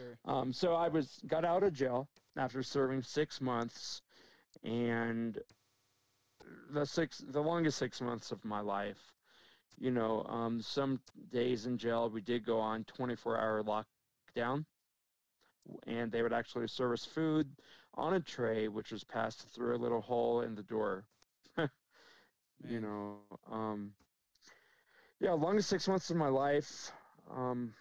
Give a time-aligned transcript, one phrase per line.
[0.00, 0.18] sure.
[0.24, 4.02] Um, so I was got out of jail after serving six months,
[4.64, 5.38] and
[6.72, 9.12] the six the longest six months of my life.
[9.78, 11.00] You know, um, some
[11.32, 14.64] days in jail we did go on 24 hour lockdown,
[15.86, 17.48] and they would actually serve us food
[17.94, 21.04] on a tray, which was passed through a little hole in the door.
[22.68, 23.18] you know,
[23.50, 23.92] um,
[25.20, 26.92] yeah, longest six months of my life.
[27.30, 27.74] Um,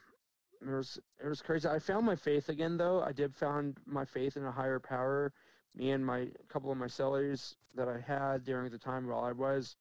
[0.61, 1.67] it was it was crazy.
[1.67, 3.01] I found my faith again, though.
[3.01, 5.31] I did found my faith in a higher power.
[5.75, 9.31] Me and my couple of my cellars that I had during the time while I
[9.31, 9.75] was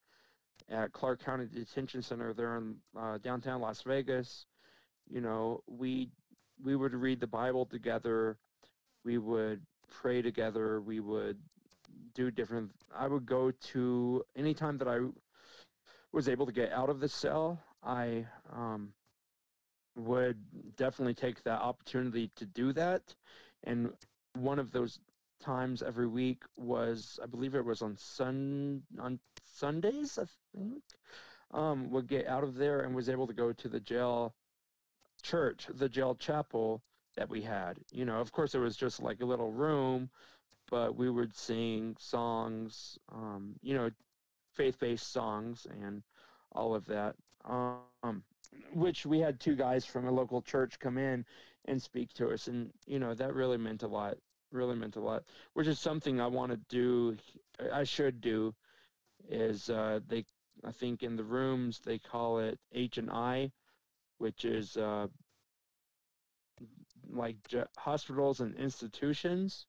[0.69, 4.45] at Clark County Detention Center there in uh, downtown Las Vegas.
[5.09, 6.09] You know, we
[6.63, 8.37] we would read the Bible together.
[9.03, 9.61] We would
[10.01, 10.81] pray together.
[10.81, 11.37] We would
[12.13, 12.71] do different.
[12.95, 14.99] I would go to anytime that I
[16.11, 17.59] was able to get out of the cell.
[17.83, 18.93] I um,
[19.99, 20.37] would
[20.75, 23.15] definitely take that opportunity to do that.
[23.63, 23.91] And
[24.33, 24.99] one of those
[25.41, 30.83] times every week was, I believe it was on Sun on Sundays, I think.
[31.51, 34.35] Um, would get out of there and was able to go to the jail
[35.23, 36.83] church, the jail chapel
[37.15, 37.79] that we had.
[37.91, 40.11] You know, of course, it was just like a little room,
[40.69, 43.89] but we would sing songs, um, you know,
[44.53, 46.03] faith-based songs and
[46.51, 47.15] all of that.
[47.45, 48.23] Um,
[48.73, 51.25] which we had two guys from a local church come in
[51.65, 54.17] and speak to us, and you know that really meant a lot.
[54.51, 55.23] Really meant a lot.
[55.53, 57.17] Which is something I want to do.
[57.71, 58.55] I should do.
[59.29, 60.25] Is uh, they?
[60.63, 63.51] I think in the rooms they call it H and I,
[64.17, 65.07] which is uh,
[67.09, 69.65] like j- hospitals and institutions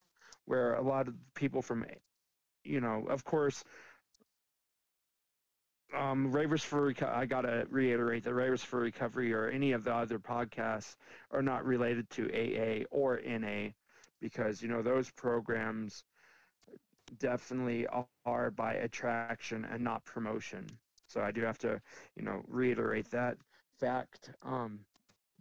[0.46, 1.84] where a lot of people from,
[2.64, 3.62] you know, of course,
[5.96, 9.94] um, Ravers for Reco- I gotta reiterate that Ravers for Recovery or any of the
[9.94, 10.96] other podcasts
[11.30, 13.70] are not related to AA or NA
[14.20, 16.04] because you know those programs
[17.18, 17.86] definitely
[18.24, 20.66] are by attraction and not promotion.
[21.06, 21.80] So I do have to,
[22.16, 23.36] you know, reiterate that
[23.78, 24.30] fact.
[24.42, 24.80] Um,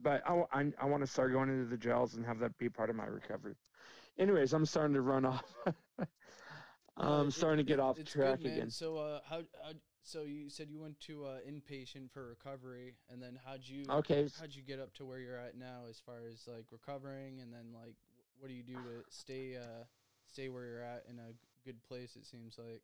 [0.02, 2.70] but I, I, I want to start going into the jails and have that be
[2.70, 3.56] part of my recovery.
[4.18, 5.44] Anyways, I'm starting to run off.
[6.98, 8.70] I'm starting to get off track good, again.
[8.70, 9.72] So, uh, how, how?
[10.04, 13.86] So you said you went to uh, inpatient for recovery, and then how'd you?
[13.90, 14.28] Okay.
[14.40, 17.54] How'd you get up to where you're at now, as far as like recovering, and
[17.54, 17.96] then like,
[18.40, 19.84] what do you do to stay, uh,
[20.32, 21.34] stay where you're at in a
[21.66, 22.16] good place?
[22.16, 22.82] It seems like.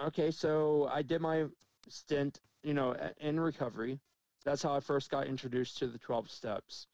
[0.00, 1.44] Okay, so I did my
[1.88, 4.00] stint, you know, in recovery.
[4.44, 6.88] That's how I first got introduced to the 12 steps.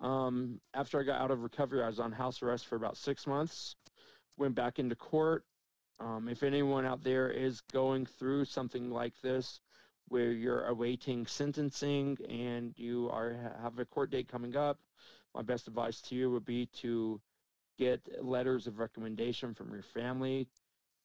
[0.00, 3.26] Um, after I got out of recovery, I was on house arrest for about six
[3.26, 3.76] months,
[4.38, 5.44] went back into court.
[6.00, 9.60] Um, if anyone out there is going through something like this,
[10.08, 14.78] where you're awaiting sentencing and you are have a court date coming up,
[15.34, 17.20] my best advice to you would be to
[17.78, 20.48] get letters of recommendation from your family.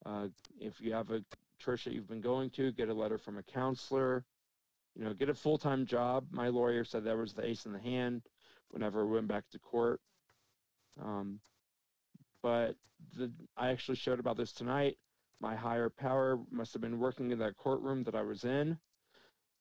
[0.06, 0.28] Uh,
[0.60, 1.24] if you have a
[1.60, 4.26] church that you've been going to, get a letter from a counselor.
[4.96, 6.26] You know, get a full time job.
[6.32, 8.24] My lawyer said that was the ace in the hand
[8.72, 10.00] whenever we went back to court.
[11.04, 11.40] Um,
[12.46, 12.76] but
[13.18, 15.00] the, I actually showed about this tonight.
[15.42, 18.78] My higher power must have been working in that courtroom that I was in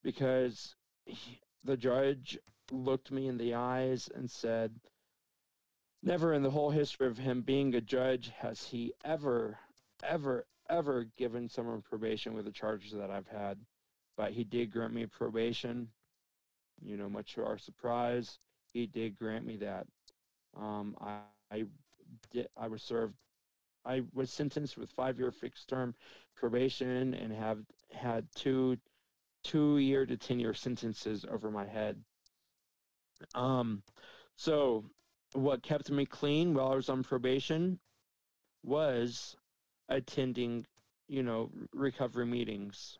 [0.02, 2.38] because he, the judge
[2.70, 4.70] looked me in the eyes and said,
[6.02, 9.58] Never in the whole history of him being a judge has he ever,
[10.02, 13.56] ever, ever given someone probation with the charges that I've had.
[14.18, 15.88] But he did grant me probation.
[16.82, 18.38] You know, much to our surprise,
[18.74, 19.86] he did grant me that.
[20.54, 21.64] Um, I, I
[22.30, 22.48] did.
[22.56, 23.14] I was served.
[23.84, 25.94] I was sentenced with five-year fixed-term
[26.36, 27.58] probation and have
[27.92, 28.78] had two
[29.42, 32.02] two-year to ten-year sentences over my head.
[33.34, 33.82] Um,
[34.36, 34.84] so
[35.34, 37.78] what kept me clean while I was on probation
[38.62, 39.36] was
[39.88, 40.66] attending,
[41.08, 42.98] you know, recovery meetings,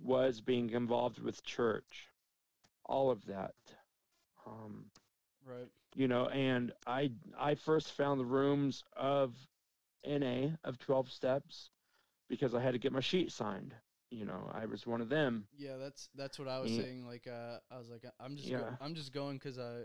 [0.00, 2.08] was being involved with church,
[2.84, 3.54] all of that.
[4.46, 4.86] Um,
[5.46, 5.68] Right.
[5.94, 9.34] You know, and I I first found the rooms of
[10.04, 11.70] NA of 12 steps
[12.28, 13.74] because I had to get my sheet signed.
[14.10, 15.46] You know, I was one of them.
[15.56, 16.82] Yeah, that's that's what I was Yeah.
[16.82, 17.06] saying.
[17.06, 18.58] Like, uh, I was like, I'm just, Yeah.
[18.58, 19.82] go- I'm just going because I,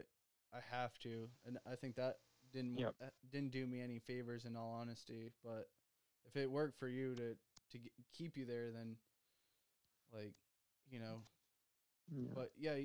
[0.54, 2.18] I have to, and I think that
[2.52, 2.96] didn't Yep.
[3.00, 5.30] that didn't do me any favors in all honesty.
[5.44, 5.68] But
[6.26, 7.36] if it worked for you to
[7.72, 8.98] to g- keep you there, then,
[10.14, 10.34] like,
[10.90, 11.22] you know.
[12.12, 12.34] Yeah.
[12.34, 12.76] But yeah,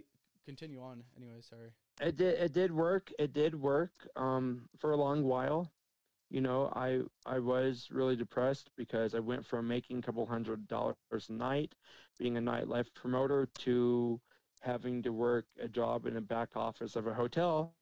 [0.45, 1.05] continue on.
[1.17, 1.73] Anyway, sorry.
[2.01, 3.13] It did it did work.
[3.19, 5.73] It did work um for a long while.
[6.31, 10.67] You know, I I was really depressed because I went from making a couple hundred
[10.67, 10.97] dollars
[11.29, 11.75] a night,
[12.19, 14.21] being a nightlife promoter, to
[14.61, 17.75] having to work a job in a back office of a hotel,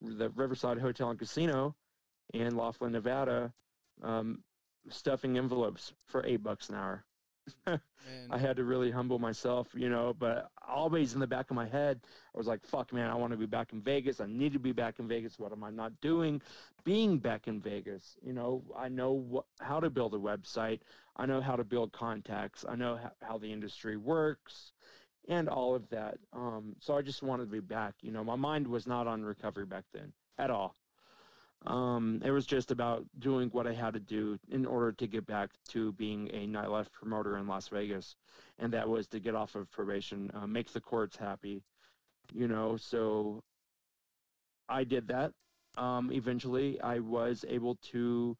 [0.00, 1.74] the Riverside Hotel and Casino
[2.34, 3.52] in Laughlin, Nevada,
[4.02, 4.44] um,
[4.90, 7.04] stuffing envelopes for eight bucks an hour.
[8.30, 11.66] I had to really humble myself, you know, but always in the back of my
[11.66, 12.00] head,
[12.34, 14.20] I was like, fuck, man, I want to be back in Vegas.
[14.20, 15.38] I need to be back in Vegas.
[15.38, 16.40] What am I not doing
[16.84, 18.16] being back in Vegas?
[18.22, 20.80] You know, I know wh- how to build a website,
[21.16, 24.72] I know how to build contacts, I know how the industry works.
[25.28, 26.18] And all of that.
[26.32, 27.94] Um, so I just wanted to be back.
[28.02, 30.76] You know, my mind was not on recovery back then at all.
[31.66, 35.26] Um, it was just about doing what I had to do in order to get
[35.26, 38.16] back to being a nightlife promoter in Las Vegas,
[38.58, 41.62] and that was to get off of probation, uh, make the courts happy,
[42.32, 42.76] you know.
[42.76, 43.42] So
[44.68, 45.32] I did that.
[45.76, 48.36] Um, eventually, I was able to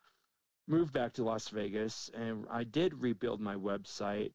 [0.67, 4.33] move back to Las Vegas, and I did rebuild my website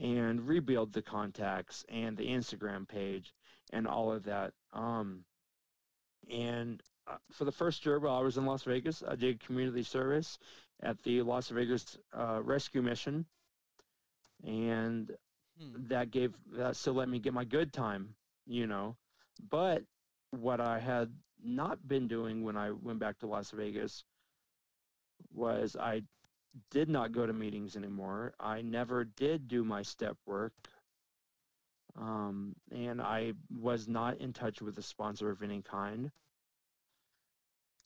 [0.00, 3.32] and rebuild the contacts and the Instagram page
[3.72, 4.52] and all of that.
[4.72, 5.24] Um,
[6.30, 6.82] and
[7.32, 10.38] for the first year while I was in Las Vegas, I did community service
[10.82, 13.26] at the Las Vegas uh, Rescue Mission,
[14.44, 15.10] and
[15.58, 18.14] hmm, that gave that still let me get my good time,
[18.46, 18.96] you know.
[19.50, 19.82] But
[20.30, 21.10] what I had
[21.42, 24.04] not been doing when I went back to Las Vegas
[25.32, 26.02] was I
[26.70, 28.34] did not go to meetings anymore.
[28.40, 30.52] I never did do my step work.
[31.96, 36.10] Um, and I was not in touch with a sponsor of any kind.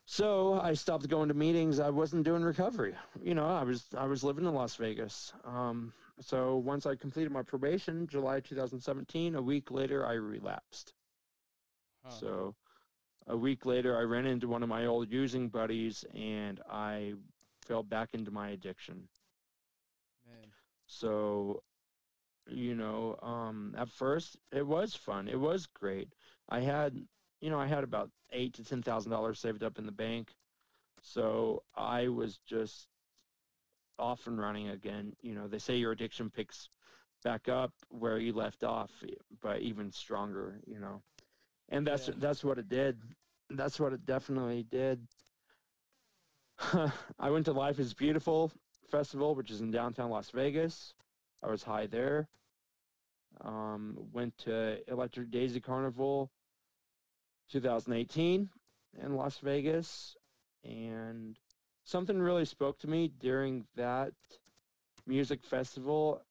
[0.07, 1.79] So I stopped going to meetings.
[1.81, 2.97] I wasn't doing recovery.
[3.21, 5.33] You know, I was I was living in Las Vegas.
[5.45, 10.95] Um, so once I completed my probation, July 2017, a week later I relapsed.
[12.03, 12.21] huh.
[12.21, 12.55] So
[13.27, 17.15] a week later I ran into one of my old using buddies and I
[17.63, 19.09] fell back into my addiction.
[20.27, 20.53] man,
[20.87, 21.63] So,
[22.47, 25.29] you know, um, at first it was fun.
[25.29, 26.13] It was great.
[26.49, 27.07] I had,
[27.43, 30.31] you know, I had about eight to ten thousand dollars saved up in the bank.
[31.03, 32.87] So I was just
[33.99, 35.13] off and running again.
[35.21, 36.69] You know, they say your addiction picks
[37.25, 38.91] back up where you left off,
[39.43, 40.61] but even stronger.
[40.67, 41.03] You know,
[41.69, 42.15] and that's Yeah.
[42.19, 42.99] that's what it did.
[43.51, 45.07] That's what it definitely did.
[47.19, 48.53] I went to Life is Beautiful
[48.91, 50.95] Festival, which is in downtown Las Vegas.
[51.43, 52.29] I was high there.
[53.41, 56.31] Um, went to Electric Daisy Carnival
[57.53, 58.49] 2018
[59.03, 60.17] in Las Vegas.
[60.65, 61.39] And
[61.85, 64.13] something really spoke to me during that
[65.07, 66.23] music festival.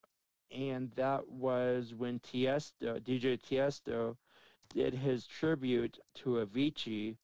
[0.51, 4.17] And that was when Tiesto, DJ Tiesto,
[4.73, 7.17] did his tribute to Avicii,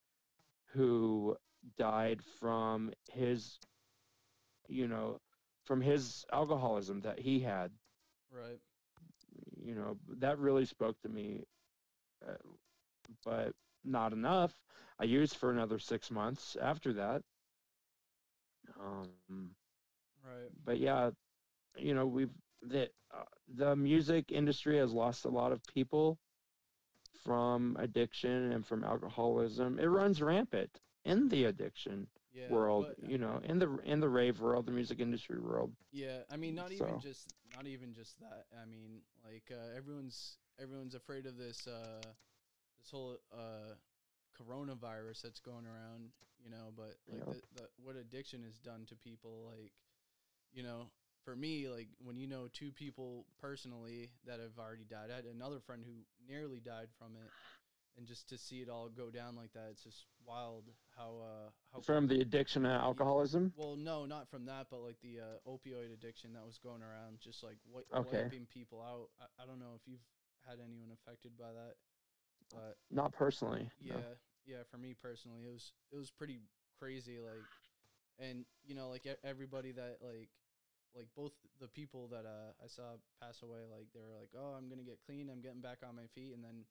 [0.72, 1.36] who
[1.76, 3.58] died from his,
[4.68, 5.20] you know,
[5.64, 7.70] from his alcoholism that he had.
[8.32, 8.58] right.
[9.62, 11.44] You know, that really spoke to me,
[12.26, 12.32] uh,
[13.24, 13.52] but
[13.84, 14.62] not enough.
[14.98, 17.22] I used for another six months after that.
[18.80, 19.34] Um,
[20.24, 20.52] Right.
[20.64, 21.10] but yeah,
[21.76, 22.30] you know, we've
[22.62, 26.18] the uh, the music industry has lost a lot of people
[27.24, 29.78] from addiction and from alcoholism.
[29.78, 32.46] It runs rampant in the addiction Yeah.
[32.46, 35.74] world, but, you know, in the in the rave world, the music industry world.
[35.90, 38.46] Yeah, I mean, not even just not even just that.
[38.60, 42.12] I mean, like uh, everyone's everyone's afraid of this uh,
[42.80, 43.74] this whole uh,
[44.40, 46.10] coronavirus that's going around,
[46.42, 46.72] you know.
[46.76, 49.72] But like the, the what addiction has done to people, like
[50.52, 50.90] you know,
[51.24, 55.10] for me, like when you know two people personally that have already died.
[55.12, 55.92] I had another friend who
[56.32, 57.30] nearly died from it,
[57.96, 60.64] and just to see it all go down like that, it's just wild
[60.96, 63.52] how uh how From the addiction and alcoholism.
[63.56, 67.18] well, no, not from that, but like the uh, opioid addiction that was going around,
[67.20, 68.30] just like wi- Okay.
[68.30, 69.08] wiping people out.
[69.20, 70.04] I, I don't know if you've
[70.46, 71.74] had anyone affected by that,
[72.52, 73.70] but Not personally.
[73.80, 74.00] yeah, no.
[74.46, 74.62] yeah.
[74.70, 76.40] For me personally, it was it was pretty
[76.78, 77.18] crazy.
[77.18, 77.46] Like,
[78.18, 80.28] and you know, like everybody that like
[80.96, 84.54] like both the people that uh, I saw pass away, like they were like, "Oh,
[84.56, 85.28] I'm gonna get clean.
[85.30, 86.64] I'm getting back on my feet," and then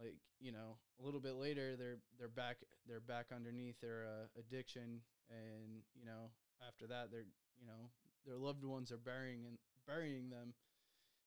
[0.00, 2.56] like you know a little bit later they're they're back
[2.86, 6.28] they're back underneath their uh, addiction and you know
[6.66, 7.24] after that they're
[7.58, 7.88] you know
[8.26, 9.56] their loved ones are burying and
[9.86, 10.52] burying them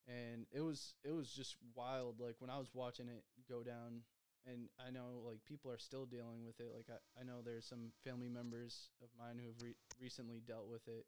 [0.07, 4.01] and it was it was just wild like when i was watching it go down
[4.45, 7.65] and i know like people are still dealing with it like i, I know there's
[7.65, 11.05] some family members of mine who have re- recently dealt with it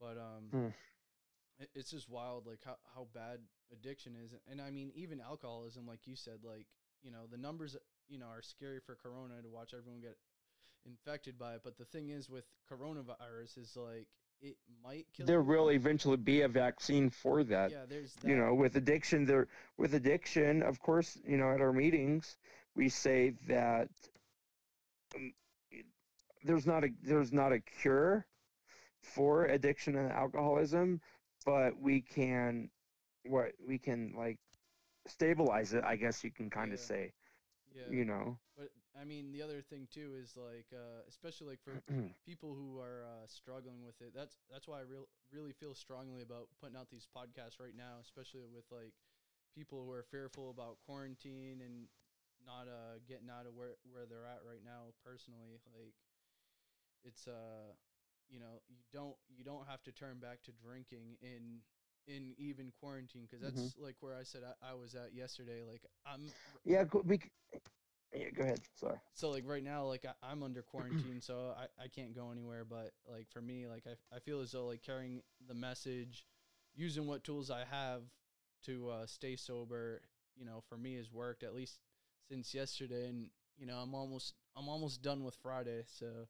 [0.00, 0.68] but um Hmm.
[1.58, 3.40] it, it's just wild like how, how bad
[3.72, 6.66] addiction is and i mean even alcoholism like you said like
[7.02, 7.76] you know the numbers
[8.08, 10.16] you know are scary for corona to watch everyone get
[10.86, 14.08] infected by it but the thing is with coronavirus is like
[14.42, 15.44] it might kill There you.
[15.46, 17.70] will eventually be a vaccine for that.
[17.70, 18.28] yeah there's that.
[18.28, 22.36] you know with addiction there with addiction of course you know at our meetings
[22.74, 23.88] we say that
[25.14, 25.32] um,
[26.44, 28.26] there's not a there's not a cure
[29.02, 31.00] for addiction and alcoholism,
[31.44, 32.70] but we can
[33.24, 34.38] what we can like
[35.06, 35.84] stabilize it.
[35.84, 36.84] I guess you can kind of Yeah.
[36.86, 37.12] say,
[37.74, 37.82] Yeah.
[37.90, 38.38] you know.
[38.56, 41.82] But I mean, the other thing too is like, uh, especially like for
[42.26, 44.12] people who are uh, struggling with it.
[44.14, 48.00] That's that's why I real really feel strongly about putting out these podcasts right now,
[48.02, 48.94] especially with like
[49.54, 51.88] people who are fearful about quarantine and
[52.46, 54.92] not uh getting out of where where they're at right now.
[55.04, 55.94] Personally, like
[57.04, 57.72] it's uh
[58.28, 61.60] you know you don't you don't have to turn back to drinking in
[62.06, 65.62] in even quarantine because that's like where I said I, I was at yesterday.
[65.68, 66.32] Like I'm
[66.64, 67.30] Yeah, go, we, c-
[68.12, 68.60] yeah, go ahead.
[68.74, 68.98] Sorry.
[69.14, 72.64] so like right now like I, i'm under quarantine so I, I can't go anywhere
[72.64, 76.26] but like for me like I, I feel as though like carrying the message
[76.74, 78.02] using what tools i have
[78.64, 80.02] to uh, stay sober
[80.36, 81.80] you know for me has worked at least
[82.28, 86.28] since yesterday and you know i'm almost i'm almost done with friday so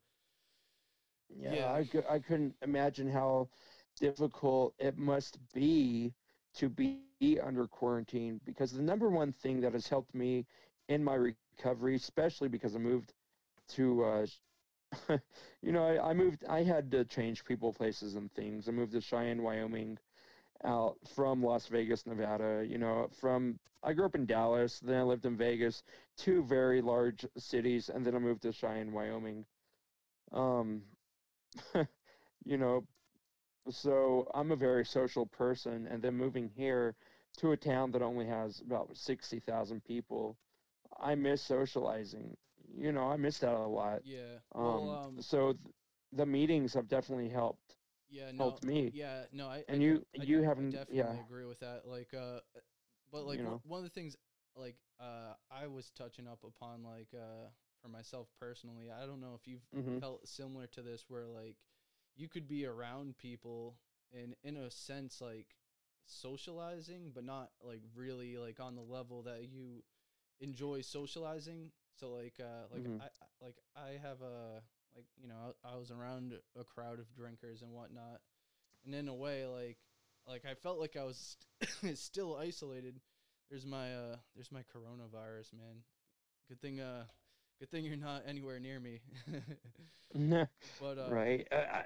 [1.28, 1.70] Yeah, Yeah.
[1.70, 3.48] I, I couldn't imagine how
[3.96, 6.12] difficult it must be
[6.54, 10.46] to be under quarantine because the number one thing that has helped me
[10.88, 11.14] in my
[11.56, 13.12] recovery, especially because I moved
[13.74, 14.26] to, uh,
[15.62, 18.68] you know, I, I moved, I had to change people, places, and things.
[18.68, 19.98] I moved to Cheyenne, Wyoming,
[20.64, 22.64] out from Las Vegas, Nevada.
[22.66, 25.82] You know, from I grew up in Dallas, then I lived in Vegas,
[26.16, 29.44] two very large cities, and then I moved to Cheyenne, Wyoming.
[30.32, 30.82] Um,
[32.44, 32.84] you know,
[33.70, 36.94] so I'm a very social person, and then moving here
[37.38, 40.36] to a town that only has about 60,000 people,
[41.00, 42.36] I miss socializing.
[42.76, 44.02] You know, I miss that a lot.
[44.02, 45.74] yeah Um, well um so th-
[46.12, 47.76] the meetings have definitely helped
[48.08, 48.92] yeah no helped me.
[48.92, 51.18] yeah no i And I you- I you I haven't- definitely yeah.
[51.18, 52.40] agree with that like uh
[53.10, 53.62] but like You one, know.
[53.62, 54.16] one of the things
[54.56, 57.48] like uh i was touching up upon like uh
[57.80, 61.56] for myself personally i don't know if you've hmm felt similar to this where like
[62.16, 63.76] you could be around people
[64.12, 65.56] and in a sense like
[66.06, 69.82] socializing but not like really like on the level that you
[70.40, 73.00] enjoy socializing so like uh like Mhm.
[73.00, 74.62] I, I like i have a
[74.94, 78.20] like you know I, I was around a crowd of drinkers and whatnot
[78.84, 79.78] and in a way like
[80.28, 83.00] like i felt like i was st- still isolated
[83.50, 85.82] there's my uh there's my coronavirus man
[86.48, 87.04] good thing uh
[87.60, 89.00] good thing you're not anywhere near me
[90.80, 91.46] but uh right.
[91.52, 91.82] Uh,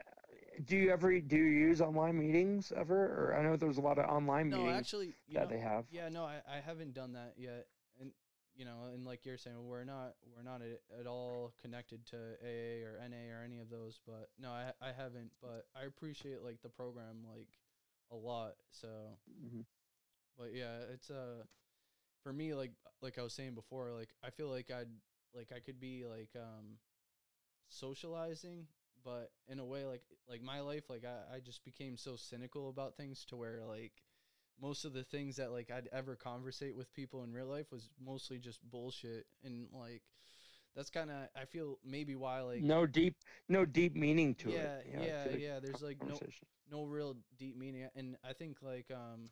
[0.66, 2.96] do you ever do you use online meetings ever?
[2.96, 5.84] Or I know there's a lot of online no meetings actually that know, they have.
[5.90, 7.66] yeah no I, I haven't done that yet
[8.60, 12.16] you know and like you're saying we're not we're not at, at all connected to
[12.44, 16.42] aa or na or any of those but no i i haven't but i appreciate
[16.44, 17.48] like the program like
[18.12, 18.88] a lot so
[19.46, 19.64] Mhm.
[20.38, 21.44] but yeah it's uh
[22.22, 24.88] for me like like i was saying before like i feel like i'd
[25.34, 26.78] like i could be like um
[27.68, 28.66] socializing
[29.04, 32.68] but in a way like like my life like i, I just became so cynical
[32.68, 33.92] about things to where like
[34.60, 37.90] most of the things that like i'd ever conversate with people in real life was
[38.04, 39.26] mostly just bullshit.
[39.44, 40.02] And like
[40.76, 43.16] that's kind of i feel maybe why like no deep
[43.48, 44.86] no deep meaning to yeah it.
[44.92, 46.18] yeah yeah, yeah there's like no
[46.70, 47.88] no real deep meaning.
[47.96, 49.30] And i think like um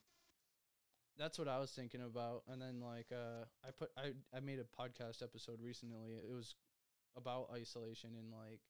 [1.18, 2.42] that's what i was thinking about.
[2.48, 6.12] And then like uh i put i i made a podcast episode recently.
[6.12, 6.54] It was
[7.16, 8.60] about isolation and like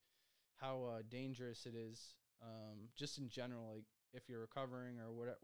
[0.57, 3.85] how uh dangerous it is um just in general like
[4.15, 5.39] if you're recovering or whatever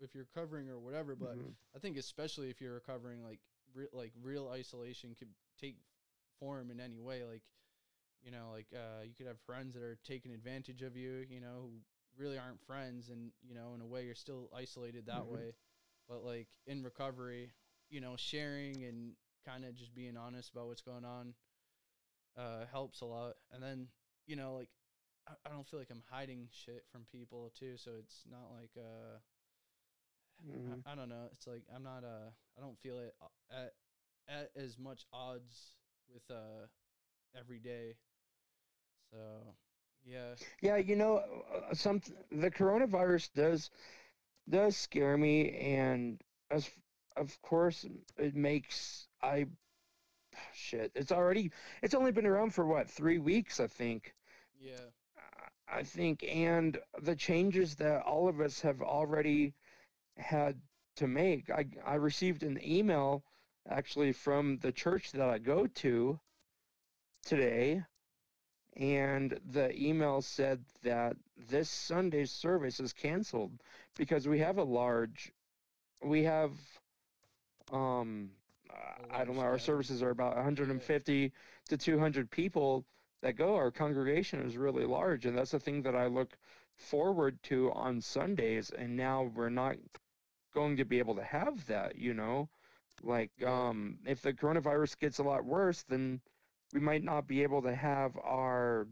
[0.00, 1.54] if you're recovering or whatever but Mhm.
[1.74, 3.40] I think especially if you're recovering, like
[3.74, 5.28] re- like real isolation could
[5.60, 5.76] take
[6.40, 7.24] form in any way.
[7.24, 7.42] Like,
[8.22, 11.24] you know, like uh, you could have friends that are taking advantage of you.
[11.28, 11.70] You know, who
[12.16, 15.28] really aren't friends, and you know, in a way, you're still isolated that Mhm.
[15.28, 15.52] way.
[16.08, 17.52] But like in recovery,
[17.90, 19.12] you know, sharing and
[19.46, 21.34] kind of just being honest about what's going on
[22.36, 23.34] uh, helps a lot.
[23.52, 23.88] And then
[24.26, 24.68] you know, like
[25.28, 27.76] I, I don't feel like I'm hiding shit from people too.
[27.76, 29.18] So it's not like uh
[30.44, 30.84] Mhm.
[30.86, 31.28] I, I don't know.
[31.32, 33.72] It's like I'm not uh I don't feel it uh, at
[34.28, 35.74] at as much odds
[36.12, 36.66] with uh
[37.38, 37.96] every day.
[39.10, 39.54] So
[40.04, 43.70] yeah, Yeah, you know, uh, some the coronavirus does
[44.48, 46.70] does scare me, and as
[47.16, 47.84] of course
[48.16, 49.46] it makes I
[50.52, 50.92] shit.
[50.94, 51.50] It's already
[51.82, 54.14] it's only been around for what three weeks, I think.
[54.58, 54.90] yeah,
[55.68, 59.54] I think, and the changes that all of us have already
[60.18, 60.60] had
[60.96, 61.50] to make.
[61.50, 63.22] I I received an email
[63.68, 66.18] actually from the church that I go to
[67.24, 67.82] today,
[68.76, 71.16] and the email said that
[71.50, 73.52] this Sunday's service is canceled
[73.96, 75.32] because we have a large,
[76.02, 76.52] we have,
[77.72, 78.30] um,
[79.10, 79.42] I don't know.
[79.42, 81.32] Our services are about 150
[81.68, 82.84] to 200 people
[83.22, 83.56] that go.
[83.56, 86.36] Our congregation is really large, and that's the thing that I look
[86.76, 88.70] forward to on Sundays.
[88.70, 89.76] And now we're not
[90.54, 91.96] going to be able to have that.
[91.96, 92.48] You know,
[93.02, 96.20] like um, if the coronavirus gets a lot worse, then
[96.72, 98.86] we might not be able to have our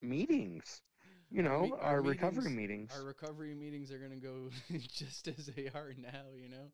[0.00, 0.82] meetings.
[1.30, 2.92] You Our know, me- our, our recovery meetings- meetings.
[2.94, 4.50] Our recovery meetings are gonna go
[4.88, 6.24] just as they are now.
[6.36, 6.70] You know,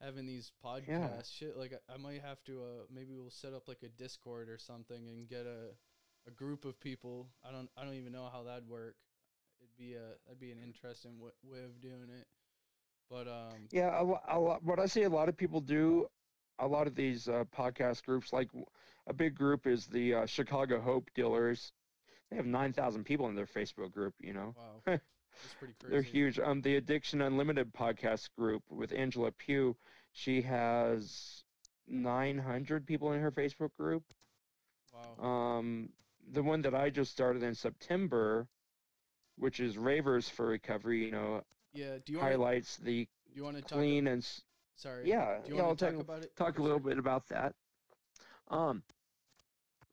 [0.00, 1.22] having these podcasts, yeah.
[1.24, 1.56] shit.
[1.56, 2.60] Like I, I might have to.
[2.62, 5.70] Uh, maybe we'll set up like a Discord or something and get a
[6.28, 7.26] a group of people.
[7.44, 7.68] I don't.
[7.76, 8.94] I don't even know how that'd work.
[9.60, 10.14] It'd be a.
[10.26, 12.26] That'd be an interesting w- way of doing it.
[13.10, 13.68] But um.
[13.70, 14.62] Yeah, a, lo- a lot.
[14.64, 16.06] What I see a lot of people do,
[16.58, 18.48] a lot of these uh, podcast groups, like
[19.06, 21.72] a big group is the uh, Chicago Hope Dealers.
[22.30, 24.14] They have nine thousand people in their Facebook group.
[24.20, 24.82] You know, Wow.
[24.86, 25.92] That's pretty crazy.
[25.92, 26.38] they're huge.
[26.38, 29.76] Um, the Addiction Unlimited podcast group with Angela Pugh,
[30.12, 31.44] she has
[31.86, 34.02] nine hundred people in her Facebook group.
[34.92, 35.24] Wow.
[35.58, 35.90] Um,
[36.32, 38.48] the one that I just started in September,
[39.36, 41.42] which is Ravers for Recovery, you know,
[41.78, 41.98] yeah.
[42.04, 42.30] Do you want?
[42.30, 43.78] highlights the Do you want to talk?
[43.78, 44.26] clean and
[44.76, 45.04] Sorry.
[45.04, 46.32] yeah, Do you yeah, want to talk, talk about it?
[46.36, 47.54] talk a little bit about that.
[48.48, 48.82] Um,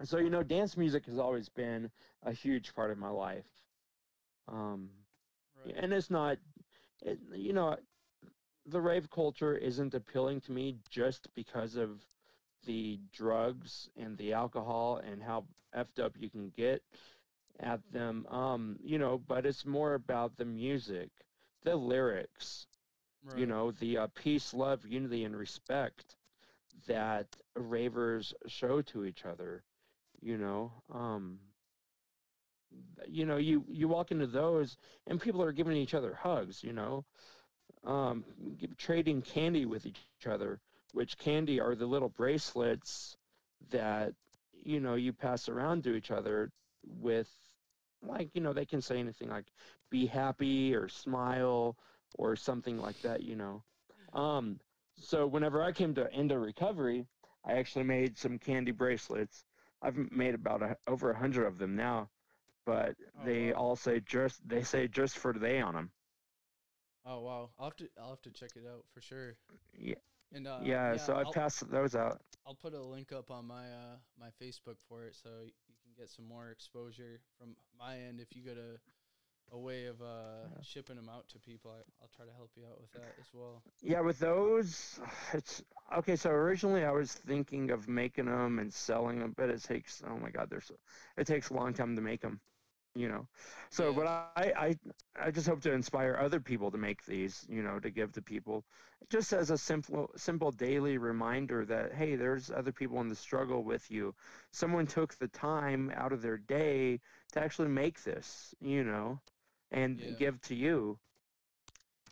[0.04, 1.92] so you know, dance music has always been
[2.24, 3.46] a huge part of my life.
[4.48, 4.90] Um,
[5.56, 5.76] Right.
[5.76, 6.38] and it's not,
[7.02, 7.78] it, you know,
[8.66, 12.02] the rave culture isn't appealing to me just because of
[12.66, 16.82] the drugs and the alcohol and how effed up you can get
[17.60, 18.26] at them.
[18.28, 21.10] Um, you know, but it's more about the music,
[21.66, 22.68] the lyrics,
[23.36, 26.16] you know the uh, peace love unity and respect
[26.88, 29.64] that ravers show to each other
[30.22, 31.40] you know um
[33.08, 36.74] you know you you walk into those and people are giving each other hugs you
[36.74, 37.04] know
[37.86, 38.24] um
[38.78, 40.60] trading candy with each other
[40.94, 43.18] which candy are the little bracelets
[43.72, 44.14] that
[44.64, 46.52] you know you pass around to each other
[47.02, 47.30] with
[48.08, 49.52] like you know they can say anything like
[49.90, 51.78] be happy or smile
[52.16, 53.64] or something like that you know
[54.14, 54.60] um
[55.00, 57.08] so whenever i came to into recovery
[57.46, 59.46] i actually made some candy bracelets
[59.82, 62.10] i've made about a, over a hundred of them now
[62.66, 63.54] but Oh, they wow.
[63.54, 65.92] all say just they say just for today on them
[67.06, 67.52] Oh wow.
[67.58, 67.90] I'll have to.
[67.98, 69.38] I'll have to check it out for sure.
[69.78, 69.96] Yeah.
[70.32, 73.72] And uh, yeah, so i passed those out I'll put a link up on my
[73.72, 75.44] uh my Facebook for it so
[75.85, 78.80] you get some more exposure from my end if you get a
[79.52, 80.62] a way of uh Yeah.
[80.62, 81.72] shipping them out to people.
[81.72, 83.64] I, I'll try to help you out with that as well.
[83.82, 85.00] Yeah, with those,
[85.34, 85.64] it's
[85.98, 86.16] okay.
[86.16, 90.18] So originally, I was thinking of making them and selling them, but it takes oh
[90.18, 90.72] my god, there's
[91.18, 92.40] it takes a long time to make them,
[92.96, 93.28] you know.
[93.70, 94.52] So, but I, I
[94.94, 98.12] I just hope to inspire other people to make these, you know, to give to
[98.12, 98.64] people,
[99.10, 103.64] just as a simple simple daily reminder that hey, there's other people in the struggle
[103.64, 104.16] with you.
[104.52, 107.02] Someone took the time out of their day
[107.34, 109.20] to actually make this, you know,
[109.72, 110.16] and Yeah.
[110.16, 111.00] give to you.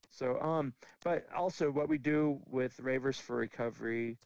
[0.09, 4.17] So um but also what we do with Ravers for Recovery,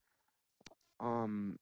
[0.99, 1.57] um,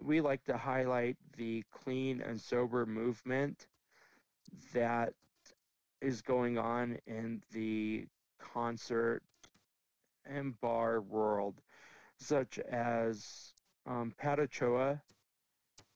[0.00, 3.66] we like to highlight the clean and sober movement
[4.72, 5.12] that
[6.00, 8.06] is going on in the
[8.38, 9.22] concert
[10.24, 11.60] and bar world,
[12.18, 13.52] such as
[13.86, 14.38] um, Pat.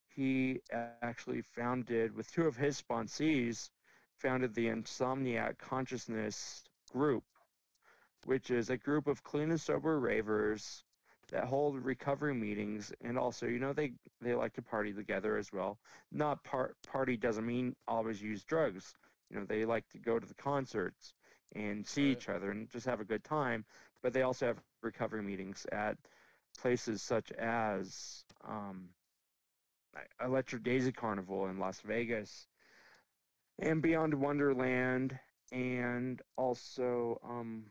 [0.08, 0.60] He
[1.02, 3.70] actually founded, with two of his sponsees,
[4.18, 6.62] founded the Insomniac Consciousness
[6.92, 7.24] Group
[8.26, 10.84] which is a group of clean and sober ravers
[11.30, 15.52] that hold recovery meetings and also you know they they like to party together as
[15.52, 15.78] well
[16.12, 18.94] not part party doesn't mean always use drugs
[19.30, 21.14] you know they like to go to the concerts
[21.54, 22.12] and see Right.
[22.12, 23.64] each other and just have a good time
[24.02, 25.96] but they also have recovery meetings at
[26.60, 28.88] places such as um,
[30.24, 32.46] electric daisy carnival in las vegas
[33.58, 35.18] and beyond wonderland
[35.52, 37.64] and also um,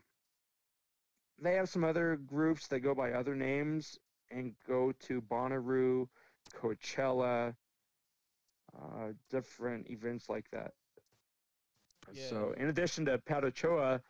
[1.43, 3.99] they have some other groups that go by other names
[4.31, 6.07] and go to Bonnaroo,
[6.55, 7.55] Coachella,
[8.75, 10.73] uh, different events like that.
[12.29, 14.01] So, in addition to patochoa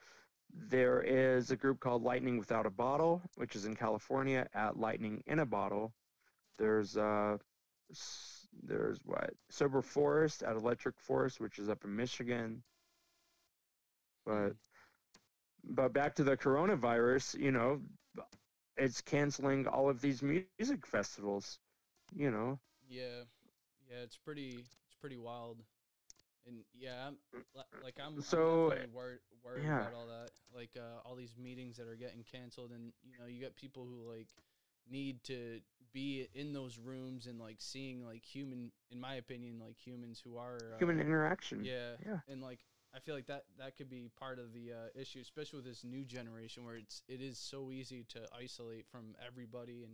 [0.54, 5.24] there is a group called Lightning Without a Bottle, which is in California at Lightning
[5.26, 5.93] in a Bottle.
[6.58, 7.38] There's uh,
[8.62, 12.63] there's what Sober Forest at Electric Forest, which is up in Michigan.
[14.26, 14.56] But
[15.63, 17.82] but back to the coronavirus, you know,
[18.78, 21.34] it's canceling all of these music festivals.
[21.89, 22.38] You know,
[22.88, 23.23] Yeah,
[23.89, 25.63] yeah, it's pretty, it's pretty wild,
[26.45, 27.17] and yeah, I'm
[27.82, 29.71] like I'm, So, I'm worried, worried yeah.
[29.71, 33.26] about all that, like uh, all these meetings that are getting canceled, and you know,
[33.28, 34.28] you got people who like
[34.89, 35.60] need to
[35.93, 40.38] be in those rooms and like seeing like human in my opinion like humans who
[40.38, 41.71] are uh, Human interaction.
[41.71, 42.19] yeah Yeah.
[42.28, 42.60] and like
[42.95, 45.84] i feel like that that could be part of the uh, issue especially with this
[45.84, 49.93] new generation where it's it is so easy to isolate from everybody and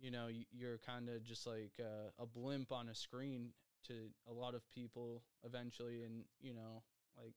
[0.00, 3.50] you know you're kind of just like uh, a blimp on a screen
[3.86, 3.94] to
[4.28, 6.82] a lot of people eventually and you know
[7.16, 7.34] like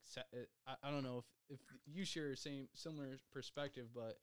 [0.66, 4.18] I, I don't know if if you share same similar perspective but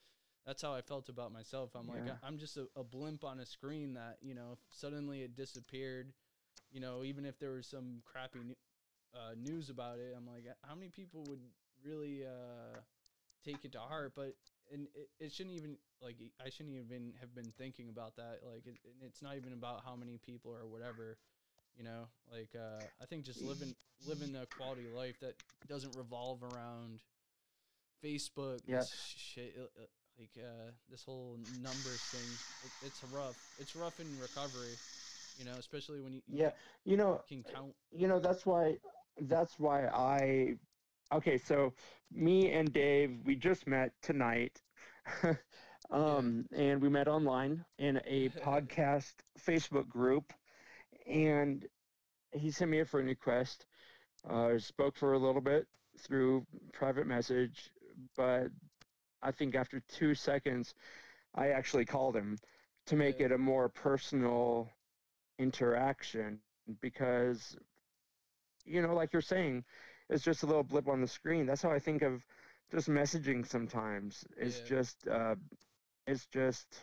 [0.46, 2.14] that's how i felt about myself i'm like Yeah.
[2.24, 6.14] I, i'm just a, a blimp on a screen that you know suddenly it disappeared
[6.72, 8.56] you know even if there was some crappy new,
[9.14, 10.14] uh, news about it.
[10.16, 11.42] I'm like how many people would
[11.84, 12.80] really uh,
[13.46, 14.14] take it to heart?
[14.16, 14.36] But
[14.72, 18.40] and it, it shouldn't even like i shouldn't even have been thinking about that.
[18.44, 21.18] Like it, and it's not even about how many people or whatever
[21.78, 22.08] you know?
[22.32, 25.36] Like uh, i think just living living a quality life that
[25.68, 27.02] doesn't revolve around
[28.04, 28.80] facebook Yeah.
[28.80, 29.86] this shit uh, uh,
[30.20, 33.38] like uh, this whole numbers thing it, it's rough.
[33.58, 34.80] It's rough in recovery
[35.38, 36.52] you know especially when you, Yeah.
[36.86, 38.78] You know, can count you know that's why
[39.22, 40.56] that's why I
[41.12, 41.74] okay, so
[42.12, 44.62] me and Dave we just met tonight.
[45.92, 50.34] um and we met online in a podcast Facebook group
[51.08, 51.66] and
[52.32, 53.66] he sent me a friend request.
[54.28, 57.72] Uh spoke for a little bit through private message,
[58.16, 58.48] but
[59.22, 60.74] I think after 2 seconds
[61.36, 62.38] I actually called him
[62.88, 63.28] to make Yeah.
[63.28, 64.70] it a more personal
[65.40, 66.40] interaction
[66.82, 67.58] because
[68.66, 69.64] you know like you're saying
[70.10, 71.46] it's just a little blip on the screen.
[71.46, 72.26] That's how i think of
[72.72, 74.62] just messaging sometimes it's Yeah.
[74.62, 75.36] just uh
[76.08, 76.80] it's just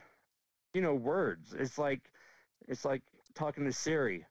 [0.74, 1.54] you know words.
[1.58, 2.10] It's like
[2.68, 3.02] it's like
[3.34, 4.26] talking to siri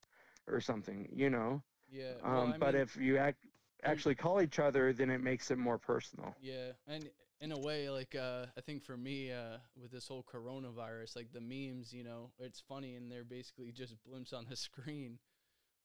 [0.47, 1.61] or something you know?
[1.89, 2.15] Yeah.
[2.23, 3.39] Um well, but mean, if you act
[3.83, 6.35] actually call each other then it makes it more personal.
[6.39, 7.09] Yeah, and
[7.43, 11.33] in a way, like uh, I think for me, uh, with this whole coronavirus, like
[11.33, 15.19] the memes, you know, it's funny and they're basically just blimps on the screen,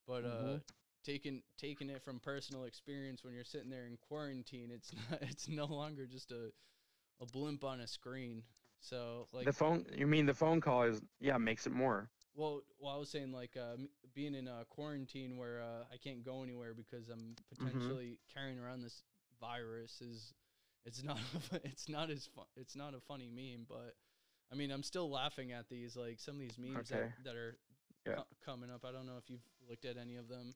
[0.07, 0.61] but uh, Mhm.
[1.05, 5.49] taking taking it from personal experience when you're sitting there in quarantine, it's not, it's
[5.49, 6.51] no longer just a
[7.21, 8.43] a blimp on a screen.
[8.81, 12.61] So like, the phone you mean the phone call is yeah makes it more well,
[12.79, 13.77] well, I was saying like uh,
[14.13, 18.81] being in a quarantine where uh, I can't go anywhere because I'm potentially carrying around
[18.81, 19.03] this
[19.39, 20.33] virus is
[20.85, 21.17] it's not
[21.53, 23.95] a it's not as fun it's not a funny meme, but
[24.51, 27.07] I mean I'm still laughing at these like some of these memes Okay.
[27.23, 27.57] that, that are
[28.05, 28.17] Yeah.
[28.17, 28.85] co- coming up.
[28.85, 30.55] I don't know if you've looked at any of them,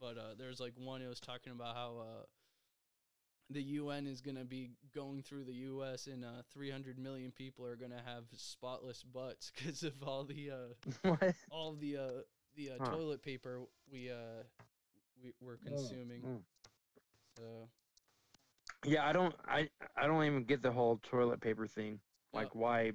[0.00, 2.24] but uh, there's like one it was talking about how uh,
[3.50, 6.06] the UN is gonna be going through the U.S.
[6.06, 10.74] and uh, 300 million people are gonna have spotless butts because of all the uh,
[11.50, 12.08] all the uh,
[12.56, 12.84] the uh, Huh.
[12.84, 14.42] toilet paper we uh,
[15.22, 16.22] we were consuming.
[16.24, 16.42] mm.
[17.36, 17.68] So
[18.84, 22.00] yeah i don't i i don't even get the whole toilet paper thing
[22.32, 22.40] Yeah.
[22.40, 22.92] like why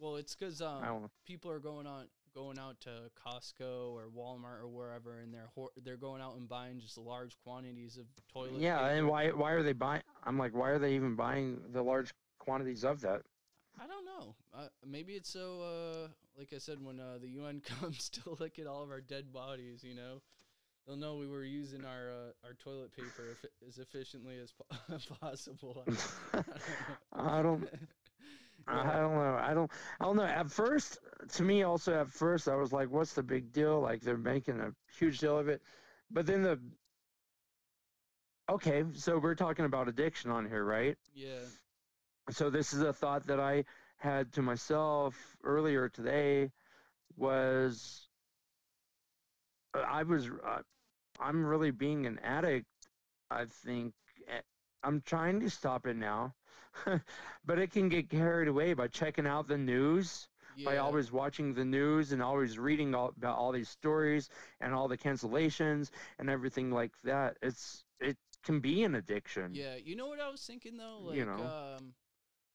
[0.00, 2.90] well, it's because um, i don't know people are going on going out to
[3.26, 7.36] Costco or Walmart or wherever, and they're hor- they're going out and buying just large
[7.42, 8.60] quantities of toilet.
[8.60, 8.88] yeah paper.
[8.90, 12.14] and why why are they buying i'm like why are they even buying the large
[12.38, 13.22] quantities of that
[13.82, 14.34] I don't know.
[14.52, 15.62] Uh, maybe it's so.
[15.62, 19.00] Uh, like I said, when uh, the UN comes to look at all of our
[19.00, 20.20] dead bodies, you know,
[20.86, 24.96] they'll know we were using our uh, our toilet paper eff- as efficiently as po-
[25.20, 25.84] possible.
[27.12, 27.68] i don't
[28.68, 29.38] I don't know.
[29.40, 29.70] I don't.
[30.00, 30.24] I don't know.
[30.24, 30.98] At first,
[31.34, 34.60] to me, also at first, I was like, "What's the big deal?" Like they're making
[34.60, 35.62] a huge deal of it,
[36.10, 36.60] but then the.
[38.50, 40.96] Okay, so we're talking about addiction on here, right?
[41.14, 41.46] yeah,
[42.30, 43.64] So this is a thought that I
[43.96, 46.52] had to myself earlier today.
[47.16, 48.09] Was
[49.74, 50.62] I was uh,
[51.20, 52.66] I'm really being an addict.
[53.30, 53.94] I think
[54.82, 56.34] I'm trying to stop it now,
[57.44, 60.64] but it can get carried away by checking out the news yeah.
[60.64, 64.28] by always watching the news and always reading all, about all these stories
[64.60, 67.36] and all the cancellations and everything like that.
[67.42, 69.52] It's it can be an addiction.
[69.54, 71.44] Yeah, you know what I was thinking though, like You know.
[71.44, 71.94] um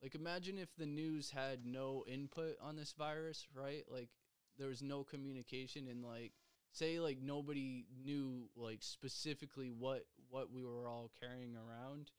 [0.02, 3.84] like imagine if the news had no input on this virus, right?
[3.90, 4.10] Like
[4.58, 6.34] there was no communication and like
[6.76, 12.12] say like nobody knew like specifically what what we were all carrying around.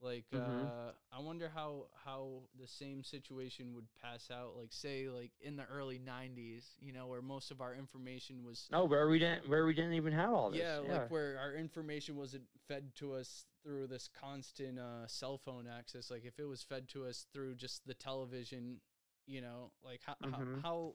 [0.00, 0.72] Like Mhm.
[0.74, 5.56] uh I wonder how how the same situation would pass out like say like in
[5.56, 9.48] the early 90s, you know, where most of our information was Oh, where we didn't
[9.48, 10.68] where we didn't even have all this.
[10.68, 15.66] yeah, like where our information wasn't fed to us through this constant uh, cell phone
[15.68, 16.10] access.
[16.10, 18.80] Like if it was fed to us through just the television,
[19.26, 20.30] you know, like how Mhm.
[20.30, 20.94] how how,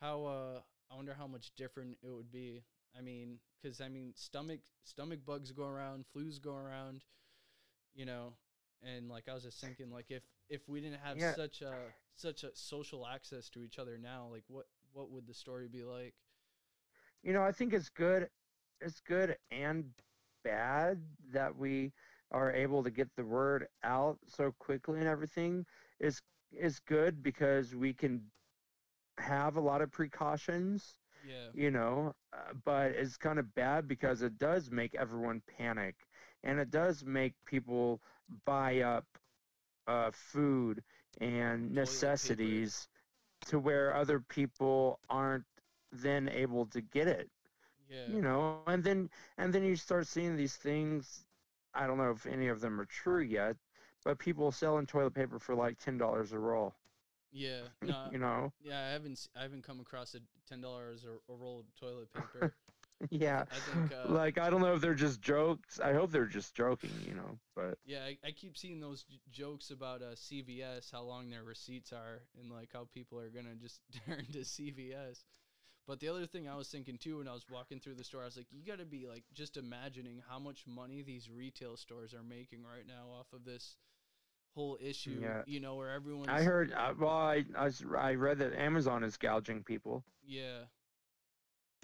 [0.00, 2.62] how uh, I wonder how much different it would be.
[2.96, 7.04] I mean, because I mean, stomach stomach bugs go around, flus go around.
[7.94, 8.34] You know,
[8.82, 11.22] and like I was just thinking, like if if we didn't have Yeah.
[11.22, 15.34] such a such a social access to each other now, like what what would the
[15.34, 16.14] story be like?
[17.22, 18.28] you know, I think it's good.
[18.80, 19.92] It's good and
[20.44, 21.92] bad that we
[22.30, 25.66] are able to get the word out so quickly and everything
[25.98, 26.22] is
[26.52, 28.30] is good because we can
[29.18, 34.22] have a lot of precautions, Yeah, you know, uh, but it's kind of bad because
[34.22, 35.96] it does make everyone panic
[36.42, 38.00] and it does make people
[38.44, 39.06] buy up
[39.86, 40.82] uh, food
[41.20, 42.88] and necessities
[43.46, 45.44] to where other people aren't
[45.92, 47.30] then able to get it
[47.88, 51.26] yeah, you know and then and then you start seeing these things
[51.74, 53.56] i don't know if any of them are true yet
[54.04, 56.77] but people selling toilet paper for like ten dollars a roll
[57.32, 57.62] yeah.
[57.82, 58.86] No, you know yeah.
[58.88, 62.54] I haven't I haven't come across a ten dollars a, a roll of toilet paper.
[63.10, 66.26] yeah I think uh, like i don't know if they're just jokes i hope they're
[66.26, 70.14] just joking you know but Yeah, I, I keep seeing those j- jokes about uh,
[70.14, 74.44] CVS, how long their receipts are, and like how people are gonna just turn to
[74.44, 75.24] CVS.
[75.86, 78.22] But the other thing I was thinking too when I was walking through the store,
[78.22, 81.76] I was like, you got to be like just imagining how much money these retail
[81.78, 83.76] stores are making right now off of this
[84.58, 85.18] whole issue.
[85.22, 85.42] Yeah.
[85.46, 87.34] You know, where everyone's i heard uh, well
[87.96, 90.66] I read that amazon is gouging people yeah,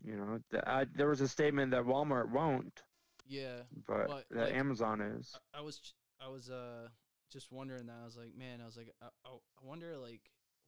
[0.04, 2.82] you know th- I, there was a statement that walmart won't
[3.26, 3.62] yeah.
[3.87, 5.80] but, But, that like, amazon is I- I was
[6.20, 6.88] I was uh
[7.32, 10.20] just wondering that I was like, man, I was like, I, I I wonder like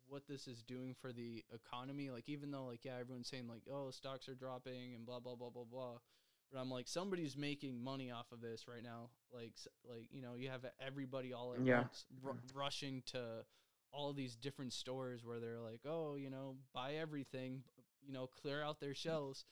[0.09, 2.11] what this is doing for the economy.
[2.11, 5.37] Like, even though like yeah, everyone's saying like, oh, stocks are dropping and blah blah
[5.37, 5.99] blah blah blah,
[6.53, 9.11] but I'm like, somebody's making money off of this right now.
[9.33, 9.53] Like
[9.89, 11.79] like you know, you have everybody all at Yeah.
[11.79, 13.45] once ru- rushing to
[13.93, 17.63] all these different stores where they're like, oh, you know, buy everything,
[18.07, 19.45] you know, clear out their shelves.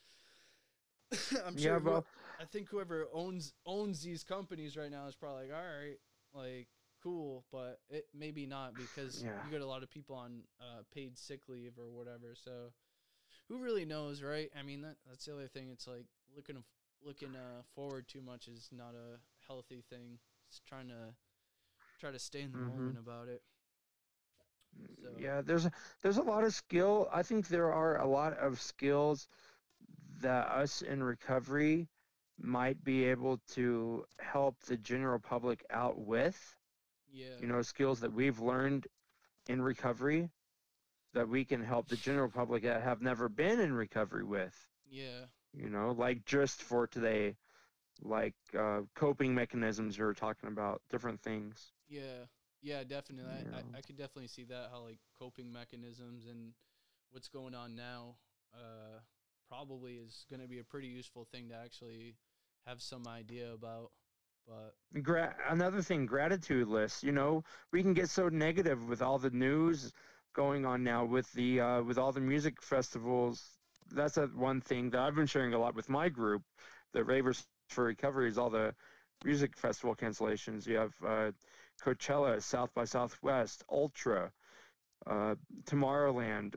[1.45, 1.79] I'm yeah sure.
[1.79, 2.03] who-
[2.39, 5.97] I think whoever owns owns these companies right now is probably like, all right,
[6.33, 6.67] like
[7.01, 9.43] cool, but it maybe not because Yeah.
[9.45, 12.35] you got a lot of people on uh, paid sick leave or whatever.
[12.35, 12.73] So
[13.47, 14.49] who really knows, right?
[14.57, 15.69] I mean, that that's the other thing.
[15.71, 16.63] It's like looking
[17.05, 20.19] looking uh, forward too much is not a healthy thing.
[20.49, 21.15] It's trying to
[21.99, 22.97] try to stay in the Mhm.
[22.97, 23.43] moment about it.
[25.01, 27.09] So Yeah, there's a, there's a lot of skill.
[27.11, 29.27] I think there are a lot of skills
[30.19, 31.89] that us in recovery
[32.37, 36.57] might be able to help the general public out with.
[37.11, 38.87] yeah, You know, skills that we've learned
[39.47, 40.31] in recovery
[41.13, 44.67] that we can help the general public that have never been in recovery with.
[44.89, 47.37] yeah, You know, like just for today,
[48.01, 51.73] like uh, coping mechanisms you were talking about, different things.
[51.87, 52.25] Yeah,
[52.61, 53.31] yeah, definitely.
[53.31, 53.59] I, Yeah.
[53.59, 56.53] I, I could definitely see that how like coping mechanisms and
[57.11, 58.15] what's going on now
[58.53, 58.99] uh
[59.47, 62.15] probably is going to be a pretty useful thing to actually
[62.65, 63.91] have some idea about.
[64.47, 67.03] But Gra- another thing, gratitude lists.
[67.03, 69.93] You know, we can get so negative with all the news
[70.33, 73.59] going on now with the uh, with all the music festivals.
[73.91, 76.43] That's a one thing that I've been sharing a lot with my group,
[76.93, 78.73] the Ravers for Recovery, is all the
[79.23, 80.65] music festival cancellations.
[80.67, 81.31] You have uh,
[81.83, 84.31] Coachella, South by Southwest, Ultra,
[85.05, 86.55] uh, Tomorrowland,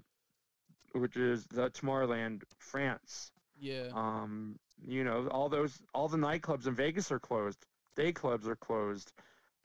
[0.92, 3.30] which is the Tomorrowland, France.
[3.58, 7.66] yeah, Um, you know, all those, all the nightclubs in Vegas are closed.
[7.96, 9.12] Day clubs are closed.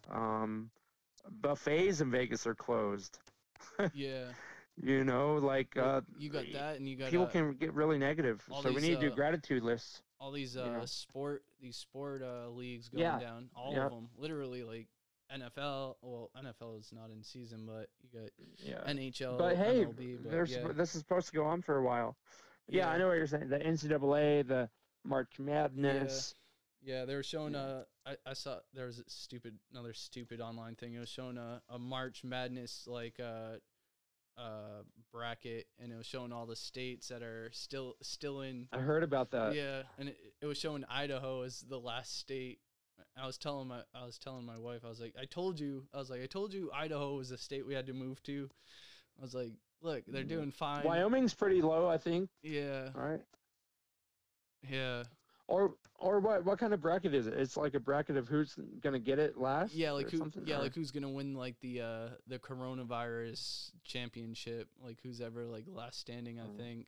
[0.09, 0.71] Um,
[1.41, 3.19] buffets in Vegas are closed.
[3.91, 4.33] yeah.
[4.81, 7.97] You know, like uh, you got that and you got people uh, can get really
[7.99, 8.41] negative.
[8.61, 10.01] So we need to do uh, gratitude lists.
[10.19, 10.85] all these you uh know.
[10.85, 13.85] sport these sport uh leagues going Yeah, down, all yeah.
[13.85, 14.09] of them.
[14.17, 14.87] Literally like
[15.31, 18.91] NFL, well, NFL is not in season, but you got Yeah.
[18.91, 20.67] NHL, but hey, MLB, but there's yeah.
[20.75, 22.17] this is supposed to go on for a while.
[22.67, 23.49] Yeah, I know what you're saying.
[23.49, 24.69] The NCAA, the
[25.03, 26.33] March Madness.
[26.81, 27.55] Yeah, they were showing.
[27.55, 30.93] Uh, I, I saw there was a stupid another stupid online thing.
[30.93, 33.57] It was showing a, a March Madness like uh
[34.37, 38.67] uh bracket, and it was showing all the states that are still still in.
[38.71, 39.53] I heard about that.
[39.55, 42.59] yeah, and it, it was showing Idaho as the last state.
[43.17, 45.85] I was telling my I was telling my wife I was like I told you
[45.93, 48.49] I was like I told you Idaho was the state we had to move to.
[49.19, 50.29] I was like, look, they're Mm.
[50.29, 50.83] doing fine.
[50.83, 52.29] Wyoming's pretty low, I think.
[52.41, 53.21] Yeah, Right.
[54.69, 55.03] yeah.
[55.53, 57.35] Or or what what kind of bracket is it?
[57.35, 59.75] It's like a bracket of who's gonna get it last.
[59.75, 60.31] Yeah, like who?
[60.45, 64.67] Yeah, or- like who's gonna win like the uh the coronavirus championship?
[64.83, 66.39] Like who's ever like last standing?
[66.39, 66.57] I Mm.
[66.57, 66.87] think.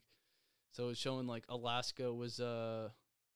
[0.72, 2.88] So it's showing like Alaska was uh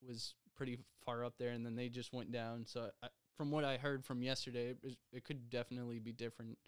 [0.05, 2.67] was pretty far up there, and then they just went down.
[2.67, 6.59] So I, from what I heard from yesterday, it, it could definitely be different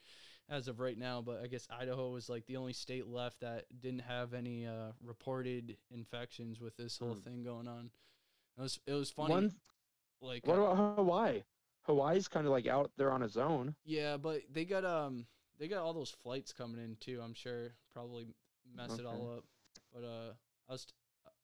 [0.48, 1.20] as of right now.
[1.20, 4.92] But I guess Idaho was like the only state left that didn't have any uh
[5.04, 7.24] reported infections with this whole Mm.
[7.24, 7.90] thing going on.
[8.56, 9.32] It was it was funny.
[9.32, 9.52] One,
[10.20, 11.42] like what uh, about Hawaii?
[11.82, 13.74] Hawaii's kind of like out there on its own.
[13.84, 15.26] Yeah, but they got um
[15.58, 17.20] they got all those flights coming in too.
[17.22, 18.26] I'm sure probably
[18.76, 19.44] mess it all up.
[19.92, 20.32] But uh,
[20.68, 20.86] I was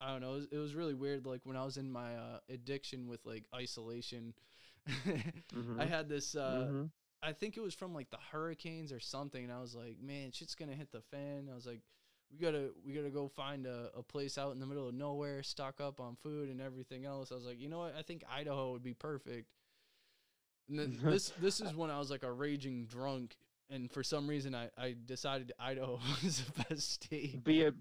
[0.01, 0.33] I don't know.
[0.35, 1.27] It was, it was really weird.
[1.27, 4.35] Like when I was in my uh, addiction with like isolation,
[5.79, 5.87] I Mhm.
[5.87, 6.35] had this.
[6.35, 6.91] Uh, Mhm.
[7.23, 10.31] I think it was from like the hurricanes or something, and I was like, man,
[10.33, 11.49] shit's gonna hit the fan.
[11.51, 11.81] I was like.
[12.31, 15.43] We gotta we gotta go find a, a place out in the middle of nowhere,
[15.43, 17.33] stock up on food and everything else.
[17.33, 17.95] I was like, you know what?
[17.97, 19.49] I think Idaho would be perfect.
[20.69, 23.37] And then this this is when I was like a raging drunk,
[23.71, 27.43] and for some reason I, I decided Idaho was the best state.
[27.45, 27.73] Be a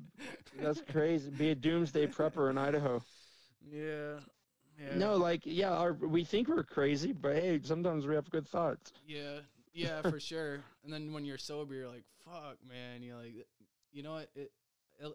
[0.60, 1.29] that's crazy.
[1.31, 3.03] Be a doomsday prepper in Idaho.
[3.62, 4.19] Yeah,
[4.77, 8.47] yeah, No, like yeah, our, we think we're crazy, but hey, sometimes we have good
[8.47, 8.93] thoughts.
[9.05, 9.39] yeah,
[9.73, 10.63] yeah, for sure.
[10.83, 13.03] And then when you're sober, you're like, fuck, man.
[13.03, 13.47] You're like,
[13.97, 14.29] you know what?
[14.36, 14.51] It,
[15.03, 15.12] at,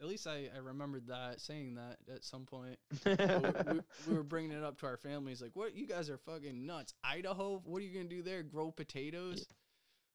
[0.00, 2.78] at least, I, I remembered that saying that at some point.
[3.34, 5.76] We, we, we were bringing it up to our families, like, "What?
[5.76, 6.94] You guys are fucking nuts!
[7.04, 7.62] Idaho?
[7.64, 8.42] What are you gonna do there?
[8.42, 9.48] Grow potatoes?"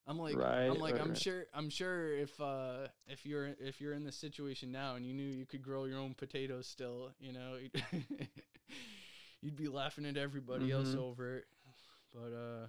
[0.07, 1.23] I'm like, Right, I'm like, right, I'm right.
[1.23, 5.13] sure, I'm sure if uh if you're if you're in this situation now and you
[5.13, 7.55] knew you could grow your own potatoes still, you know,
[9.41, 10.95] you'd, be laughing at everybody else Mhm.
[10.95, 11.45] over it.
[12.13, 12.67] But uh,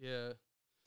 [0.00, 0.32] yeah,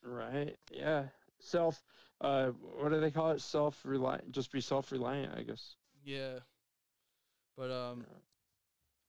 [0.04, 0.58] right?
[0.72, 1.08] Yeah.
[1.42, 1.84] Self.
[2.22, 3.42] Uh, what do they call it?
[3.42, 4.32] Self reliant.
[4.32, 5.76] Just be self reliant, I guess.
[6.04, 6.40] yeah.
[7.58, 8.06] But um,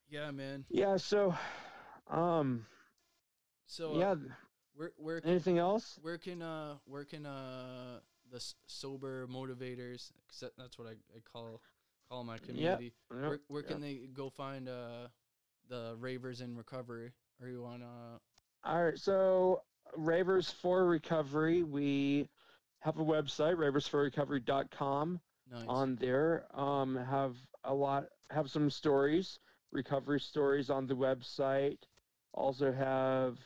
[0.09, 0.65] yeah, man.
[0.69, 0.97] Yeah.
[0.97, 1.35] So,
[2.11, 2.67] um,
[3.67, 4.15] So uh, yeah.
[4.75, 5.99] where where can Anything else?
[6.01, 10.11] where can uh where can uh the sober motivators
[10.57, 11.61] that's what I, I call
[12.09, 13.71] call my community Yep, where, where yep.
[13.71, 15.09] can they go find uh
[15.69, 18.19] the ravers in recovery are you on uh
[18.65, 19.63] All right, so
[19.97, 22.29] Ravers for Recovery, we
[22.81, 25.21] have a website, raversforrecovery.com.
[25.51, 29.39] nice On there, um, have a lot, have some stories,
[29.71, 31.79] recovery stories on the website.
[32.35, 33.39] Also have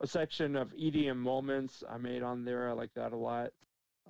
[0.00, 2.68] a section of EDM moments I made on there.
[2.68, 3.52] I like that a lot.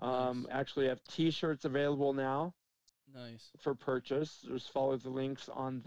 [0.01, 0.53] Um, Nice.
[0.53, 2.53] actually have T-shirts available now
[3.14, 4.44] nice for purchase.
[4.46, 5.85] Just follow the links on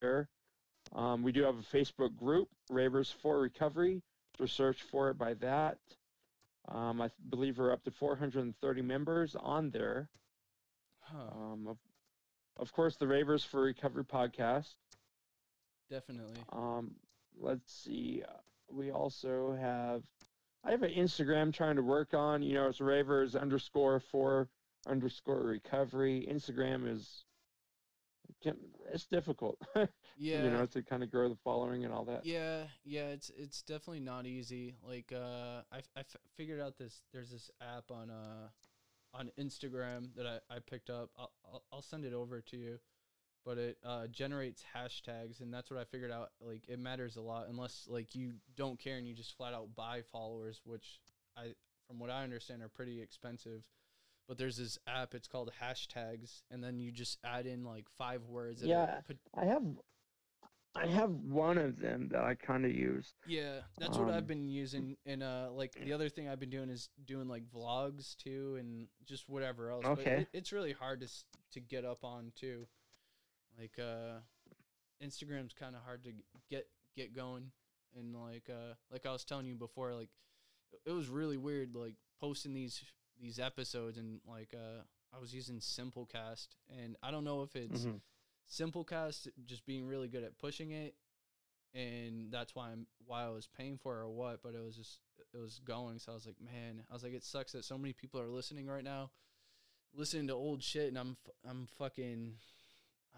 [0.00, 0.28] there.
[0.94, 4.02] Um, we do have a Facebook group, Ravers for Recovery.
[4.46, 5.78] Search for it by that.
[6.68, 10.08] Um, I believe we're up to 430 members on there.
[11.00, 11.78] huh Um, of,
[12.56, 14.74] of course, the Ravers for Recovery podcast.
[15.90, 16.94] definitely Um,
[17.40, 18.22] let's see.
[18.26, 18.32] uh,
[18.70, 20.02] We also have.
[20.64, 22.42] I have an Instagram trying to work on.
[22.42, 24.48] You know, it's Ravers underscore for
[24.86, 26.26] underscore recovery.
[26.30, 27.24] Instagram is.
[28.92, 29.58] It's difficult.
[29.76, 29.86] yeah
[30.18, 32.24] you know, to kind of grow the following and all that.
[32.26, 37.02] yeah yeah it's it's definitely not easy like uh I, I f- figured out this
[37.12, 38.48] there's this app on uh
[39.14, 42.78] on instagram that i, I picked up I'll, I'll, I'll send it over to you
[43.44, 47.20] but it uh, generates hashtags and that's what i figured out like it matters a
[47.20, 51.00] lot unless like you don't care and you just flat out buy followers which
[51.36, 51.52] i
[51.88, 53.62] from what i understand are pretty expensive
[54.28, 58.22] but there's this app it's called hashtags and then you just add in like five
[58.24, 59.00] words Yeah.
[59.06, 59.62] put, I have.
[60.74, 63.12] I have one of them that I kind of use.
[63.24, 64.96] Yeah, that's what I've Um, been using.
[65.06, 68.88] And uh, like the other thing I've been doing is doing like vlogs too, and
[69.06, 69.90] just whatever else.
[69.94, 70.16] But Okay.
[70.16, 71.08] it, it's really hard to
[71.52, 72.66] to get up on too.
[73.58, 74.20] Like uh,
[75.04, 76.12] Instagram's kind of hard to
[76.50, 77.52] get get going,
[77.96, 80.10] and like uh, like I was telling you before, like
[80.86, 82.82] it was really weird like posting these
[83.22, 84.82] these episodes and like uh,
[85.16, 88.00] I was using Simplecast, and I don't know if it's Mhm.
[88.50, 90.94] Simplecast just being really good at pushing it,
[91.74, 94.42] and that's why I'm why I was paying for it or what.
[94.42, 95.00] But it was just
[95.34, 97.78] it was going, so I was like, man, I was like, it sucks that so
[97.78, 99.10] many people are listening right now,
[99.94, 101.16] listening to old shit, and I'm
[101.48, 102.34] I'm fucking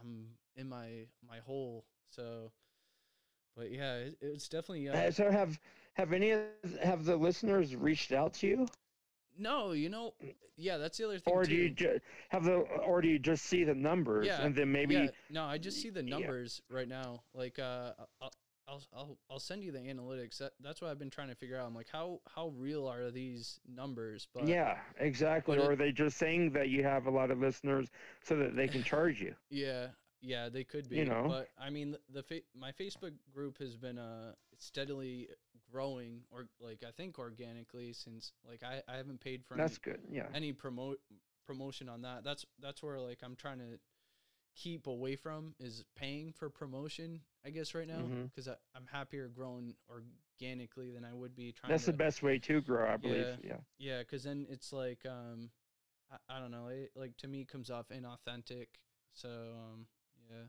[0.01, 1.87] I'm in my my hole.
[2.11, 2.53] So,
[3.57, 5.61] but yeah, it, it's definitely uh, Uh, So have
[5.95, 6.43] have any of
[6.83, 8.69] have the listeners reached out to you,
[9.39, 10.15] no, you know,
[10.57, 11.51] yeah, that's the other thing or too.
[11.51, 14.71] do you ju- have the or do you just see the numbers Yeah, and then
[14.73, 16.19] maybe yeah, no, I just see the yeah.
[16.19, 17.23] numbers right now.
[17.35, 18.33] Like, uh, I'll,
[18.67, 20.39] I'll, I'll, I'll send you the analytics.
[20.39, 21.67] That, that's what I've been trying to figure out.
[21.67, 24.27] I'm like, how, how real are these numbers?
[24.35, 25.57] But yeah, exactly.
[25.57, 27.89] but it- or are they just saying that you have a lot of listeners
[28.23, 29.35] so that they can charge you?
[29.51, 29.89] yeah,
[30.23, 30.97] yeah, they could be.
[30.97, 31.27] You know.
[31.29, 35.29] but I mean, the, the fa- my Facebook group has been uh steadily
[35.75, 39.79] growing, or like I think organically since like I, I haven't paid for That's any,
[39.79, 40.01] good.
[40.11, 40.29] Yeah.
[40.35, 41.01] any promote
[41.47, 42.25] promotion on that.
[42.25, 43.79] That's that's where like I'm trying to
[44.57, 47.21] keep away from is paying for promotion.
[47.45, 51.73] I guess right now because I'm happier growing organically than I would be trying.
[51.73, 53.27] That's to, the best way to grow, I believe.
[53.27, 53.37] Yeah.
[53.43, 53.59] Yeah.
[53.79, 55.51] Yeah, because then it's like um,
[56.11, 56.69] I, I don't know.
[56.69, 58.69] It, like to me, it comes off inauthentic.
[59.13, 59.87] So um,
[60.31, 60.47] yeah,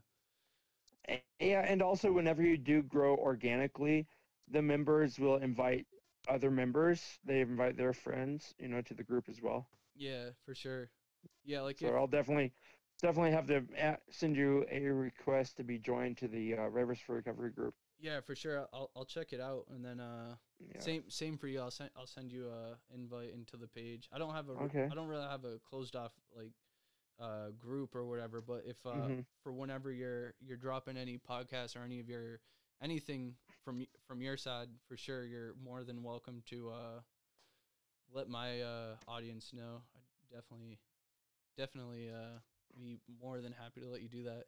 [1.38, 4.06] Yeah, and also whenever you do grow organically,
[4.48, 5.86] the members will invite
[6.28, 7.18] other members.
[7.24, 9.68] They invite their friends, you know, to the group as well.
[9.94, 10.90] Yeah, for sure.
[11.44, 12.52] Yeah, like So if, I'll definitely
[13.00, 17.14] definitely have to send you a request to be joined to the uh, Ravers for
[17.14, 17.74] Recovery group.
[17.98, 18.66] yeah, for sure.
[18.72, 20.80] I'll I'll check it out and then uh Yeah.
[20.80, 21.60] same same for you.
[21.60, 24.08] I'll send I'll send you a invite into the page.
[24.12, 24.90] I don't have a Okay.
[24.90, 26.52] I don't really have a closed off like
[27.18, 29.24] uh group or whatever, but if uh Mhm.
[29.42, 32.40] for whenever you're you're dropping any podcasts or any of your
[32.82, 33.34] anything
[33.66, 37.02] from from your side, for sure you're more than welcome to uh
[38.12, 39.82] let my uh audience know.
[39.96, 40.80] I definitely
[41.58, 42.40] definitely uh
[42.76, 44.46] be more than happy to let you do that.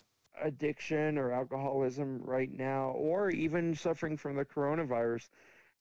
[0.43, 5.28] addiction or alcoholism right now, or even suffering from the coronavirus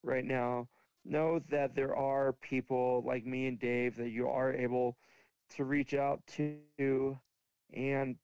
[0.04, 0.68] right now,
[1.06, 4.98] know that there are people like me and Dave that you are able
[5.52, 7.18] to reach out to,
[7.74, 8.16] and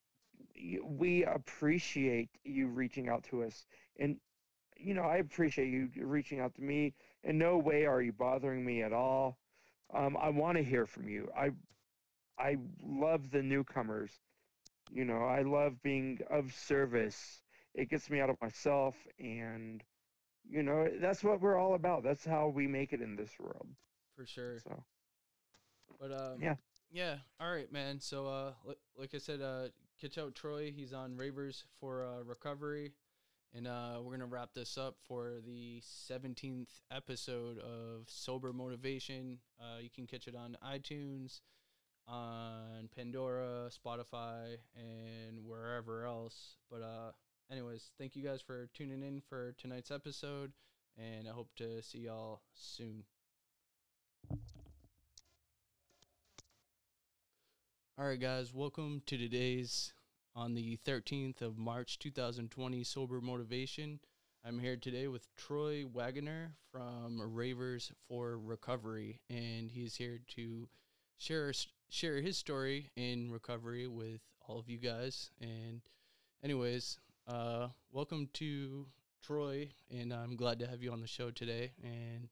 [0.83, 3.65] we appreciate you reaching out to us.
[3.99, 4.17] And
[4.77, 6.93] you know, I appreciate you reaching out to me.
[7.23, 9.37] In no way are you bothering me at all.
[9.93, 11.29] Um, I want to hear from you.
[11.37, 11.51] I,
[12.37, 14.11] I love the newcomers.
[14.91, 17.41] You know, I love being of service.
[17.73, 19.83] It gets me out of myself, and
[20.49, 22.03] you know, that's what we're all about.
[22.03, 23.67] That's how we make it in this world.
[24.15, 24.63] For sure.
[24.63, 24.85] So,
[25.99, 26.55] But um, Yeah.
[26.91, 27.17] yeah.
[27.39, 27.99] All right, man.
[27.99, 29.67] So uh, li- like I said, uh,
[29.99, 30.71] catch out Troy.
[30.71, 32.93] He's on Ravers for uh, recovery,
[33.53, 39.39] and uh, we're gonna wrap this up for the seventeenth episode of Sober Motivation.
[39.59, 41.41] Uh, you can catch it on iTunes,
[42.07, 46.55] on Pandora, Spotify, and wherever else.
[46.69, 47.11] But uh,
[47.51, 50.51] anyways, thank you guys for tuning in for tonight's episode,
[50.97, 53.03] and I hope to see y'all soon.
[57.97, 59.93] All right, guys, welcome to today's
[60.35, 63.99] on the 13th of March 2020 Sober Motivation.
[64.45, 70.67] I'm here today with Troy Wagoner from Ravers for Recovery, and he's here to
[71.17, 71.53] share
[71.89, 75.31] share his story in recovery with all of you guys.
[75.39, 75.81] And,
[76.43, 78.87] anyways, uh, welcome to
[79.21, 81.73] Troy, and I'm glad to have you on the show today.
[81.83, 82.29] And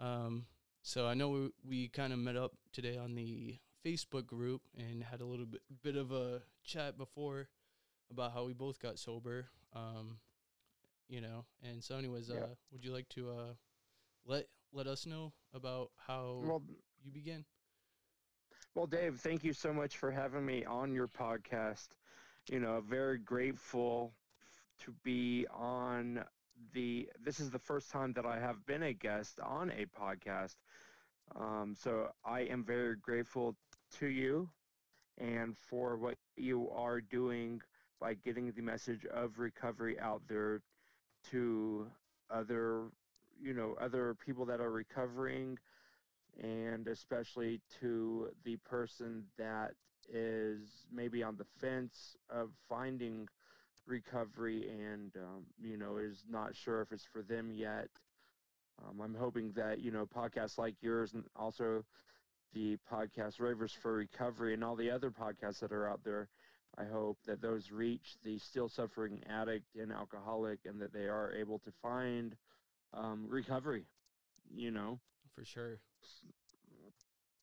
[0.00, 0.46] um,
[0.82, 5.02] so I know we, we kind of met up today on the Facebook group and
[5.02, 7.48] had a little bit bit of a chat before
[8.10, 9.46] about how we both got sober.
[9.74, 10.18] Um,
[11.08, 12.40] you know, and so anyways, Yeah.
[12.40, 13.54] uh, would you like to uh,
[14.24, 16.62] let let us know about how well,
[17.04, 17.44] you began?
[18.76, 21.88] Well, Dave, thank you so much for having me on your podcast.
[22.48, 24.14] You know, very grateful
[24.80, 26.24] to be on
[26.74, 27.08] the.
[27.24, 30.56] This is the first time that I have been a guest on a podcast.
[31.36, 33.56] Um, so I am very grateful
[33.98, 34.50] to you
[35.18, 37.60] and for what you are doing
[38.00, 40.62] by getting the message of recovery out there
[41.30, 41.86] to
[42.30, 42.84] other,
[43.40, 45.58] you know, other people that are recovering
[46.42, 49.72] and especially to the person that
[50.08, 53.28] is maybe on the fence of finding
[53.86, 57.88] recovery and um, you know is not sure if it's for them yet
[58.84, 61.84] um, i'm hoping that you know podcasts like yours and also
[62.54, 66.28] the podcast ravers for recovery and all the other podcasts that are out there
[66.78, 71.32] i hope that those reach the still suffering addict and alcoholic and that they are
[71.32, 72.36] able to find
[72.94, 73.84] um, recovery
[74.54, 74.98] you know
[75.34, 75.78] For sure.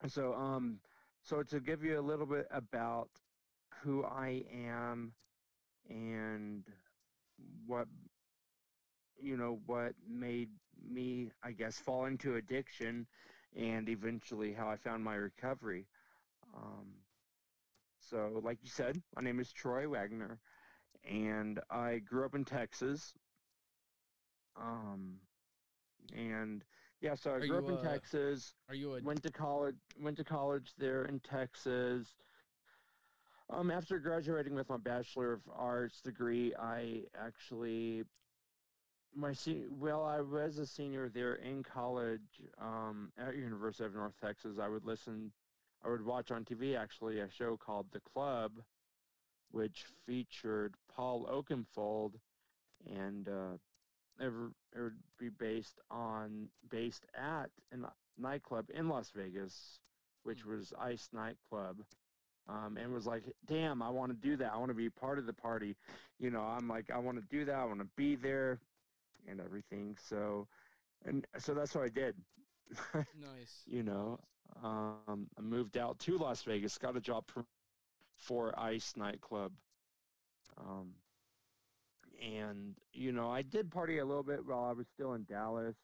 [0.07, 0.80] So, um,
[1.22, 3.09] so to give you a little bit about
[3.82, 5.14] who I am
[5.89, 6.64] and
[7.66, 7.88] what
[9.22, 10.49] you know what made
[10.89, 13.07] me, I guess, fall into addiction,
[13.55, 15.88] and eventually how I found my recovery.
[16.55, 16.88] Um,
[18.09, 20.39] so, like you said, my name is Troy Wagner,
[21.09, 23.14] and I grew up in Texas.
[24.59, 25.16] Um,
[26.16, 26.64] and
[27.04, 29.32] yeah, so I Are grew up you, in uh, Texas Are you a went to
[29.32, 32.16] college went to college there in Texas.
[33.49, 38.06] Um, after graduating with my Bachelor of Arts degree, I actually
[39.14, 44.16] my se- well, I was a senior there in college um, at University of North
[44.22, 44.58] Texas.
[44.60, 45.32] I would listen,
[45.84, 48.54] I would watch on TV actually a show called The Club,
[49.51, 52.14] which featured Paul Oakenfold,
[52.89, 53.58] and uh,
[54.20, 54.32] it,
[54.76, 57.78] it would be based on based at a
[58.18, 59.80] nightclub in Las Vegas,
[60.24, 60.57] which Hmm.
[60.57, 61.84] was Ice Nightclub.
[62.47, 64.53] um, and was like, "Damn, I want to do that.
[64.53, 65.76] I want to be part of the party."
[66.20, 67.55] You know, I'm like, I want to do that.
[67.55, 68.59] I want to be there,
[69.28, 69.97] and everything.
[69.99, 70.47] So,
[71.05, 72.16] and so that's what I did.
[73.14, 73.68] Nice.
[73.68, 74.20] you know,
[74.64, 77.30] um, I moved out to Las Vegas, got a job for,
[78.16, 79.51] for Ice nightclub.
[80.57, 80.93] Um,
[82.22, 85.76] and you know, I did party a little bit while I was still in Dallas.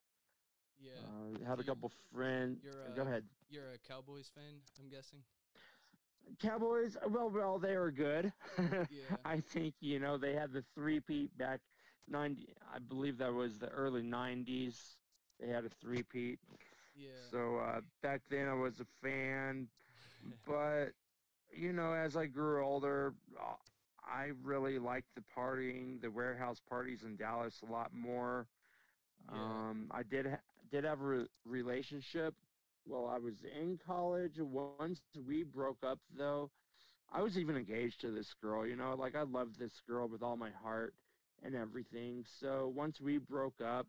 [0.79, 0.91] Yeah.
[1.03, 2.59] Uh, had So a couple friends.
[2.63, 3.23] you're, Go uh, ahead.
[3.49, 5.23] You're a Cowboys fan, I'm guessing.
[6.39, 6.97] Cowboys.
[7.07, 8.31] Well, well, they were good.
[8.89, 9.15] Yeah.
[9.25, 11.61] I think you know they had the three-peat back
[12.07, 12.49] ninety.
[12.73, 14.95] I believe that was the early '90s.
[15.39, 16.39] They had a three-peat.
[16.95, 17.09] Yeah.
[17.31, 19.67] So uh, back then I was a fan,
[20.45, 20.89] but
[21.51, 23.55] you know, as I grew older, uh,
[24.09, 28.47] I really liked the partying, the warehouse parties in Dallas a lot more.
[29.31, 29.53] Yeah.
[29.59, 30.41] Um, I did ha-
[30.71, 32.35] did have a re- relationship
[32.85, 34.39] while I was in college.
[34.39, 36.25] Once we broke up, though,
[36.91, 38.65] I was even engaged to this girl.
[38.65, 40.93] You know, like I loved this girl with all my heart
[41.43, 42.23] and everything.
[42.39, 43.87] So once we broke up,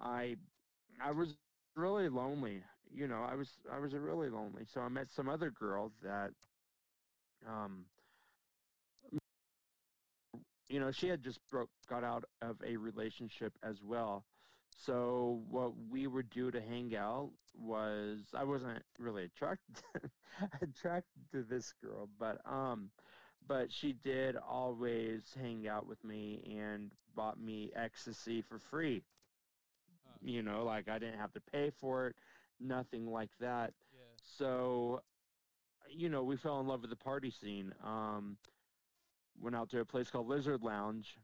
[0.00, 0.36] I
[1.02, 1.34] I was
[1.76, 2.62] really lonely.
[2.92, 4.64] You know, I was I was really lonely.
[4.72, 6.32] So I met some other girl that
[7.46, 7.84] um
[10.68, 14.24] you know, she had just broke got out of a relationship as well.
[14.84, 19.76] So what we would do to hang out was I wasn't really attracted
[20.62, 22.90] attracted to this girl, but um
[23.46, 29.02] but she did always hang out with me and bought me ecstasy for free.
[30.04, 30.18] Huh.
[30.22, 32.16] You know, like I didn't have to pay for it,
[32.60, 33.72] nothing like that.
[33.92, 34.00] Yeah.
[34.38, 35.02] So,
[35.90, 37.72] you know, we fell in love with the party scene.
[37.84, 38.36] Um,
[39.40, 41.16] went out to a place called Lizard Lounge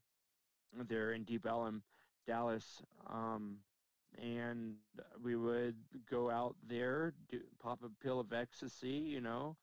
[0.89, 1.83] there in Deep Ellum,
[2.27, 2.83] Dallas.
[3.07, 3.59] Um,
[4.21, 4.75] and
[5.23, 5.77] we would
[6.11, 9.57] go out there, do, pop a pill of ecstasy, you know,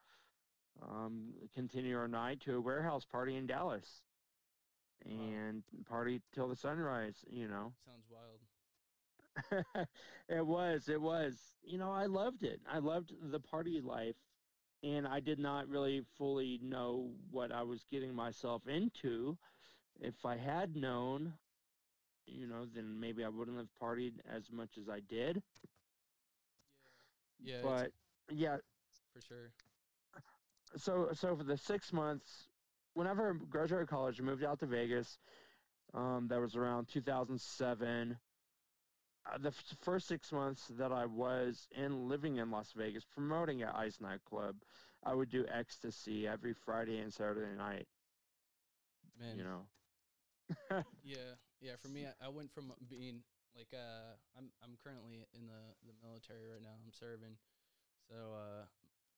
[0.81, 4.01] um, continue our night to a warehouse party in Dallas
[5.05, 7.73] and party till the sunrise, you know.
[7.85, 8.39] Sounds wild.
[10.27, 14.17] it was it was you know i loved it i loved the party life
[14.83, 19.37] and i did not really fully know what i was getting myself into
[19.99, 21.33] if i had known
[22.25, 25.41] you know then maybe i wouldn't have partied as much as i did
[27.39, 27.55] Yeah.
[27.55, 27.61] Yeah.
[27.63, 27.91] but
[28.31, 28.57] yeah
[29.13, 29.51] for sure.
[30.77, 32.47] so so for the six months
[32.93, 35.17] whenever I graduated college I moved out to vegas
[35.93, 38.17] um, that was around 2007
[39.33, 43.61] uh, the f- first six months that i was in living in las vegas promoting
[43.61, 44.55] at ice nightclub
[45.03, 47.87] i would do ecstasy every friday and saturday night
[49.19, 49.37] Man.
[49.37, 49.65] you know
[51.03, 51.75] Yeah, yeah.
[51.81, 53.21] For me, I, I went from being
[53.55, 56.75] like uh, I'm I'm currently in the the military right now.
[56.83, 57.37] I'm serving,
[58.09, 58.65] so uh,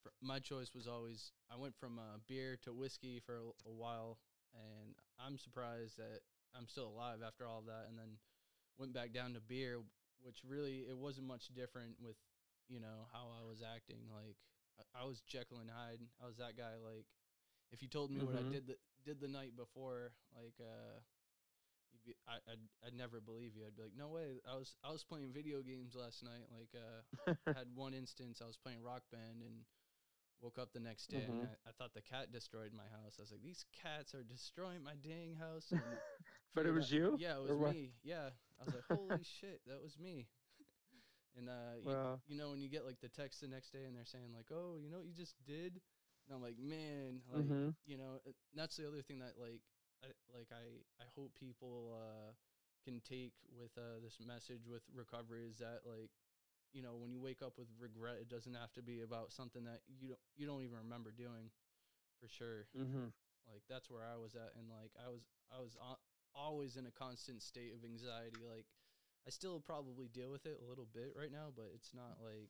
[0.04, 3.74] fr- my choice was always I went from uh, beer to whiskey for a, a
[3.74, 4.18] while,
[4.54, 6.22] and I'm surprised that
[6.56, 8.18] I'm still alive after all of that, and then
[8.78, 9.80] went back down to beer,
[10.24, 12.18] which really it wasn't much different with
[12.70, 14.10] you know how I was acting.
[14.14, 14.38] Like
[14.80, 16.02] I, I was Jekyll and Hyde.
[16.22, 16.76] I was that guy.
[16.84, 17.06] Like
[17.72, 18.52] if you told me what I Mhm.
[18.52, 21.00] did the did the night before, like uh
[21.94, 23.66] you'd be I, I'd I'd never believe you.
[23.66, 24.42] I'd be like, no way.
[24.50, 26.48] I was I was playing video games last night.
[26.52, 27.02] Like uh
[27.58, 29.66] had one instance I was playing rock band and
[30.42, 31.46] woke up the next day and Mhm.
[31.46, 33.16] I, I thought the cat destroyed my house.
[33.20, 35.72] I was like, these cats are destroying my dang house.
[35.72, 35.82] And
[36.56, 37.74] but it was you Yeah, it was what?
[37.74, 37.92] me.
[38.04, 38.30] Yeah.
[38.60, 40.28] I was like, holy shit, that was me.
[41.38, 43.86] And uh, you, Well- you know, when you get like the text the next day
[43.88, 45.80] and they're saying like, "Oh, you know what you just did,"
[46.28, 47.74] and I'm like, "Man, like, Mhm.
[47.88, 48.20] you know,"
[48.54, 49.64] that's the other thing that like,
[50.04, 52.34] I, like I I hope people uh
[52.84, 56.12] can take with uh this message with recovery is that like,
[56.74, 59.64] you know, when you wake up with regret, it doesn't have to be about something
[59.64, 61.48] that you don't you don't even remember doing,
[62.20, 63.08] for sure mm-hmm.
[63.48, 66.01] like that's where I was at, and like I was I was al-
[66.36, 68.42] always in a constant state of anxiety.
[68.44, 68.66] Like
[69.28, 72.50] I still probably deal with it a little bit right now, but it's not like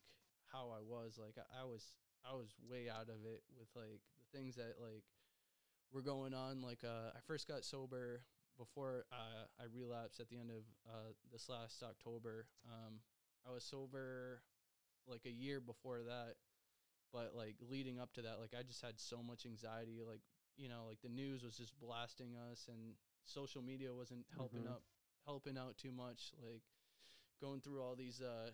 [0.52, 1.20] how I was.
[1.20, 1.94] Like I, I was
[2.26, 5.04] I was way out of it with like the things that like
[5.92, 6.62] were going on.
[6.62, 8.22] Like uh, I first got sober
[8.58, 12.48] before uh, I relapsed at the end of uh, this last October.
[12.68, 13.00] Um,
[13.48, 14.42] I was sober
[15.08, 16.36] like a year before that,
[17.14, 20.02] but like leading up to that, like I just had so much anxiety.
[20.08, 20.22] Like
[20.58, 22.96] you know, like the news was just blasting us, and
[23.26, 24.68] social media wasn't helping Mhm.
[24.68, 24.84] up,
[25.26, 26.34] helping out too much.
[26.42, 26.64] Like
[27.42, 28.52] going through all these uh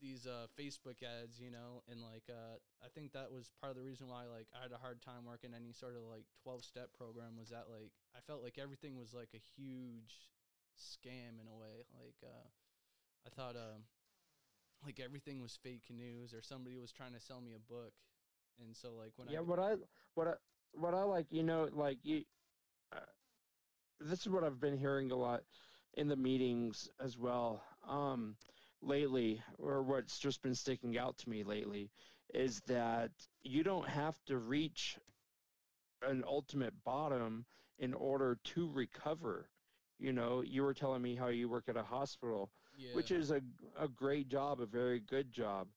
[0.00, 3.76] these uh Facebook ads, you know, and like uh I think that was part of
[3.78, 6.64] the reason why like I had a hard time working any sort of like 12
[6.64, 10.30] step program was that like I felt like everything was like a huge
[10.78, 11.84] scam in a way.
[11.94, 12.48] Like uh
[13.26, 13.84] I thought um
[14.84, 17.92] like everything was fake news or somebody was trying to sell me a book
[18.62, 19.74] and so like when yeah, I what I
[20.14, 20.34] what I
[20.72, 22.22] what I like, you know, like you.
[22.92, 23.00] Uh,
[24.04, 25.44] this is what I've been hearing a lot
[25.94, 27.64] in the meetings as well.
[27.88, 28.36] Um,
[28.82, 31.90] lately, or what's just been sticking out to me lately,
[32.34, 33.10] is that
[33.42, 34.98] you don't have to reach
[36.02, 37.46] an ultimate bottom
[37.78, 39.48] in order to recover.
[39.98, 43.30] You know, you were telling me how you work at a hospital, yeah which is
[43.30, 43.40] a,
[43.78, 45.68] a great job, a very good job.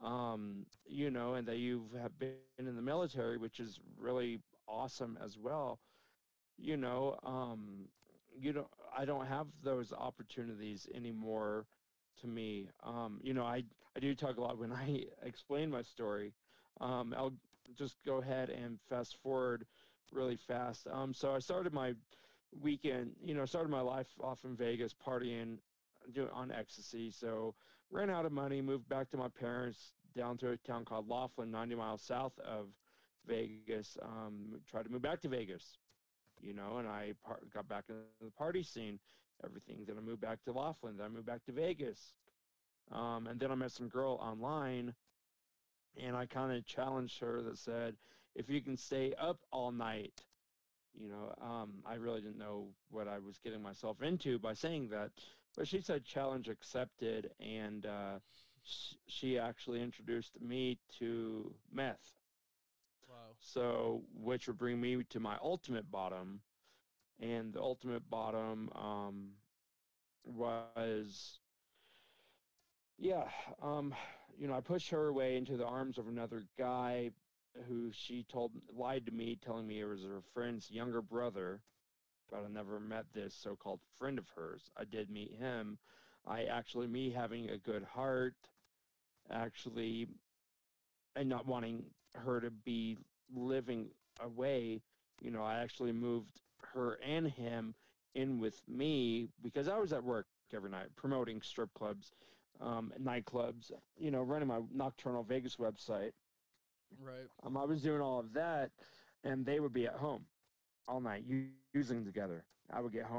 [0.00, 5.18] Um, you know, and that you have been in the military, which is really awesome
[5.22, 5.80] as well.
[6.58, 7.86] You know, um,
[8.36, 11.66] you don't, I don't have those opportunities anymore
[12.20, 12.68] to me.
[12.82, 13.62] Um, you know, I,
[13.96, 16.32] I do talk a lot when I explain my story.
[16.80, 17.32] Um, I'll
[17.76, 19.66] just go ahead and fast forward
[20.12, 20.86] really fast.
[20.90, 21.92] Um, so I started my
[22.60, 25.58] weekend, you know, started my life off in Vegas partying
[26.14, 27.10] doing on ecstasy.
[27.10, 27.54] So
[27.90, 31.50] ran out of money, moved back to my parents down to a town called Laughlin,
[31.50, 32.68] 90 miles south of
[33.26, 33.96] Vegas.
[34.02, 35.76] Um, tried to move back to Vegas,
[36.40, 38.98] you know, and I par- got back into the party scene,
[39.44, 39.84] everything.
[39.86, 40.96] Then I moved back to Laughlin.
[40.96, 42.14] Then I moved back to Vegas.
[42.90, 44.94] Um, and then I met some girl online
[45.96, 47.96] and I kind of challenged her that said,
[48.34, 50.22] if you can stay up all night,
[50.94, 54.88] you know, um, I really didn't know what I was getting myself into by saying
[54.90, 55.10] that,
[55.56, 58.18] but she said challenge accepted, and uh,
[58.64, 62.17] sh- she actually introduced me to meth.
[63.40, 66.40] So, which would bring me to my ultimate bottom,
[67.20, 69.30] and the ultimate bottom um,
[70.24, 71.38] was,
[72.98, 73.24] yeah,
[73.62, 73.94] um,
[74.38, 77.10] you know, I pushed her away into the arms of another guy
[77.68, 81.60] who she told lied to me, telling me it was her friend's younger brother,
[82.30, 84.70] but I never met this so-called friend of hers.
[84.76, 85.78] I did meet him.
[86.26, 88.34] I actually, me having a good heart,
[89.30, 90.08] actually,
[91.16, 91.84] and not wanting
[92.14, 92.98] her to be
[93.34, 94.82] living away,
[95.20, 96.40] you know, I actually moved
[96.74, 97.74] her and him
[98.14, 101.88] in with me because I was at work every night promoting strip clubs,
[102.60, 106.12] um, nightclubs, you know, running my Nocturnal Vegas website.
[107.02, 108.70] right Um, I was doing all of that,
[109.24, 110.26] and they would be at home
[110.88, 112.04] all night using together.
[112.32, 113.14] I would get home from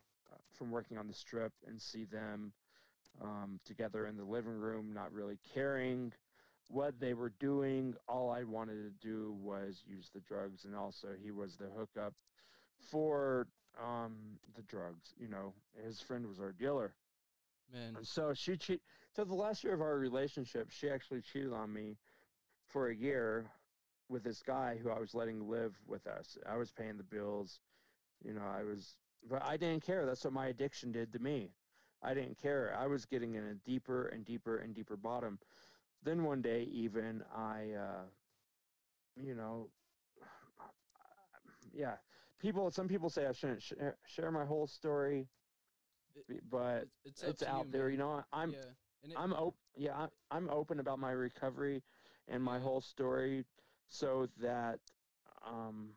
[0.00, 2.52] uh, from working on the strip and see them
[3.20, 6.12] um, together in the living room, not really caring
[6.68, 7.94] what they were doing.
[8.08, 12.14] All I wanted to do was use the drugs, and also he was the hookup
[12.90, 13.46] for
[13.82, 14.14] um,
[14.54, 15.14] the drugs.
[15.18, 15.54] You know,
[15.84, 16.94] his friend was our dealer.
[17.72, 18.82] man And so she cheat.
[19.14, 21.96] So the last year of our relationship, she actually cheated on me
[22.68, 23.50] for a year
[24.08, 26.36] with this guy who I was letting live with us.
[26.46, 27.60] I was paying the bills,
[28.24, 28.42] you know.
[28.42, 28.96] I was,
[29.28, 30.04] but I didn't care.
[30.04, 31.50] That's what my addiction did to me.
[32.02, 32.76] I didn't care.
[32.78, 35.38] I was getting in a deeper and deeper and deeper bottom.
[36.04, 38.02] Then one day, even I, uh,
[39.16, 39.68] you know,
[41.72, 41.94] yeah.
[42.40, 42.70] People.
[42.70, 45.28] Some people say I shouldn't share, share my whole story,
[46.50, 47.82] but it's, up it's out you, there.
[47.84, 47.92] man.
[47.92, 48.58] You know, I'm yeah
[49.04, 49.58] it, I'm open.
[49.76, 51.82] Yeah, I'm, I'm open about my recovery
[52.28, 53.44] and my whole story,
[53.88, 54.78] so that
[55.46, 55.90] um,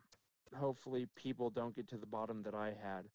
[0.55, 3.05] hopefully people don't get to the bottom that I had.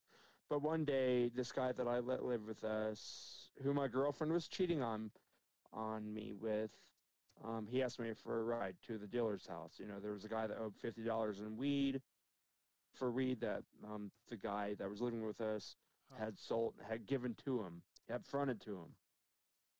[0.48, 4.48] But one day, this guy that I let live with us, who my girlfriend was
[4.48, 5.10] cheating on
[5.72, 6.70] on me with,
[7.44, 9.72] um, he asked me for a ride to the dealer's house.
[9.78, 12.00] You know, there was a guy that owed fifty dollars in weed
[12.98, 15.76] for weed that um, the guy that was living with us
[16.18, 18.94] had sold had given to him, had fronted to him.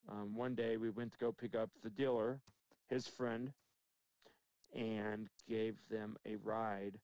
[0.09, 2.41] Um, one day we went to go pick up the dealer,
[2.89, 3.53] his friend,
[4.75, 6.99] and gave them a ride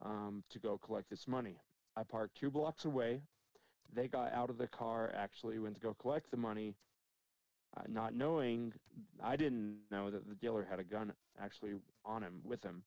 [0.00, 1.56] um, to go collect this money.
[1.96, 3.20] I parked two blocks away.
[3.94, 6.74] They got out of the car, actually went to go collect the money,
[7.76, 8.72] uh, not knowing,
[9.22, 12.82] I didn't know that the dealer had a gun actually on him, with him.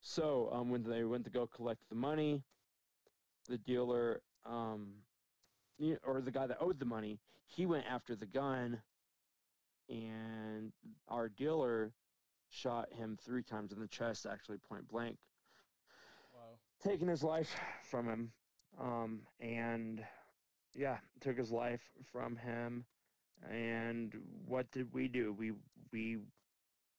[0.00, 2.42] So um, when they went to go collect the money,
[3.48, 4.88] the dealer, um,
[6.04, 8.80] or the guy that owed the money, he went after the gun,
[9.88, 10.72] and
[11.08, 11.92] our dealer
[12.50, 15.16] shot him three times in the chest, actually point blank,
[16.34, 18.32] wow taking his life from him.
[18.80, 20.04] Um, and
[20.74, 21.80] yeah, took his life
[22.12, 22.84] from him.
[23.50, 24.12] And
[24.46, 25.32] what did we do?
[25.32, 25.52] We
[25.92, 26.18] we,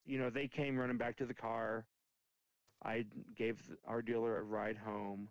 [0.05, 1.85] you know, they came running back to the car.
[2.83, 5.29] I gave our dealer a ride home,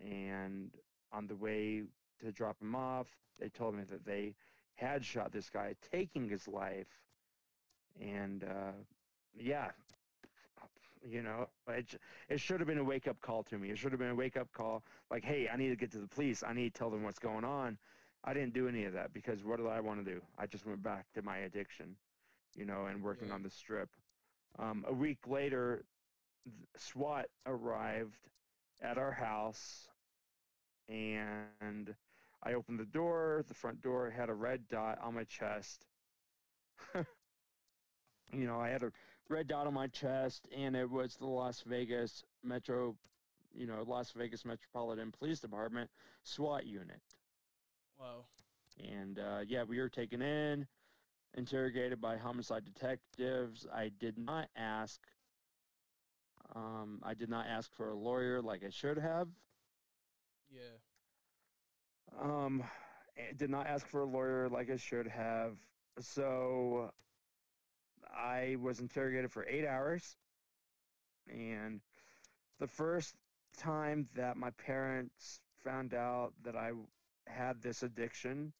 [0.00, 0.70] and
[1.12, 1.82] on the way
[2.20, 3.06] to drop him off,
[3.38, 4.34] they told me that they
[4.74, 6.88] had shot this guy, taking his life.
[8.00, 8.72] And uh,
[9.34, 9.70] yeah,
[11.06, 11.94] you know, it,
[12.28, 13.70] it should have been a wake up call to me.
[13.70, 15.98] It should have been a wake up call, like, hey, I need to get to
[15.98, 16.42] the police.
[16.46, 17.78] I need to tell them what's going on.
[18.24, 20.20] I didn't do any of that because what did I want to do?
[20.38, 21.96] I just went back to my addiction,
[22.56, 23.34] you know, and working Yeah.
[23.34, 23.90] on the strip.
[24.58, 25.84] Um, a week later,
[26.76, 28.28] SWAT arrived
[28.80, 29.88] at our house,
[30.88, 31.94] and
[32.42, 33.44] I opened the door.
[33.48, 35.86] The front door had a red dot on my chest.
[36.94, 37.04] you
[38.32, 38.92] know, I had a
[39.28, 42.96] red dot on my chest, and it was the Las Vegas Metro,
[43.54, 45.90] you know, Las Vegas Metropolitan Police Department
[46.24, 47.00] SWAT unit.
[47.98, 48.24] Wow.
[48.78, 50.66] And uh, yeah, we were taken in,
[51.34, 53.66] interrogated by homicide detectives.
[53.72, 55.00] I did not ask.
[56.54, 59.28] Um, I did not ask for a lawyer like I should have.
[60.50, 60.78] Yeah.
[62.20, 62.62] Um,
[63.16, 65.56] I did not ask for a lawyer like I should have.
[66.00, 66.92] So
[68.14, 70.16] I was interrogated for eight hours.
[71.28, 71.80] And
[72.58, 73.14] the first
[73.56, 76.72] time that my parents found out that I
[77.32, 78.52] had this addiction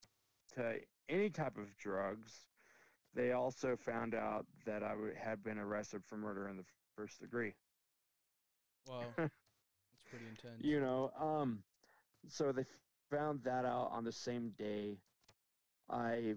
[0.55, 2.47] to any type of drugs,
[3.15, 6.65] they also found out that I w- had been arrested for murder in the
[6.97, 7.55] first degree.
[8.89, 9.05] Wow.
[9.17, 9.31] That's
[10.11, 10.63] pretty intense.
[10.63, 11.63] You know, um,
[12.29, 12.65] so they
[13.11, 14.99] found that out on the same day.
[15.91, 16.35] I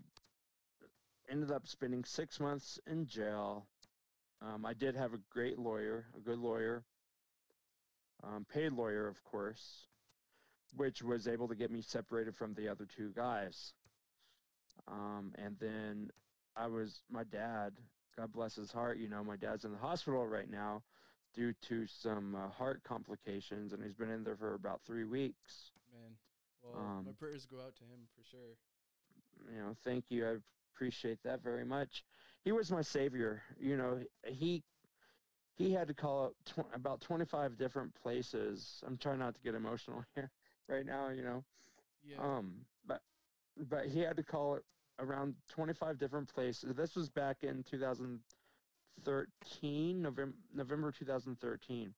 [1.29, 3.67] ended up spending six months in jail.
[4.41, 6.83] Um, I did have a great lawyer, a good lawyer,
[8.23, 9.87] um, paid lawyer, of course,
[10.75, 13.73] which was able to get me separated from the other two guys.
[14.87, 16.11] Um, and then
[16.55, 17.73] I was my dad.
[18.17, 18.97] God bless his heart.
[18.97, 20.83] You know, my dad's in the hospital right now
[21.33, 25.71] due to some uh, heart complications, and he's been in there for about three weeks.
[25.93, 26.17] Man.
[26.63, 26.73] Well,
[27.03, 28.55] my Um, prayers go out to him for sure.
[29.53, 30.27] You know, thank you.
[30.27, 30.37] I
[30.73, 32.03] appreciate that very much.
[32.43, 33.41] He was my savior.
[33.59, 34.63] You know, he
[35.57, 38.81] he had to call up tw- about 25 different places.
[38.85, 40.31] I'm trying not to get emotional here
[40.67, 41.09] right now.
[41.09, 41.43] You know,
[42.03, 42.17] Yeah.
[42.19, 43.01] um, but
[43.69, 44.63] but he had to call it
[44.99, 46.75] around 25 different places.
[46.75, 51.93] This was back in 2013, November November 2013.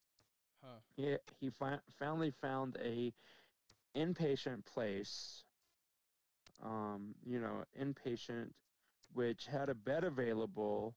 [0.63, 0.69] huh.
[0.95, 3.13] He he fi- finally found a
[3.95, 5.43] inpatient place.
[6.63, 8.49] Um, you know, inpatient,
[9.13, 10.95] which had a bed available,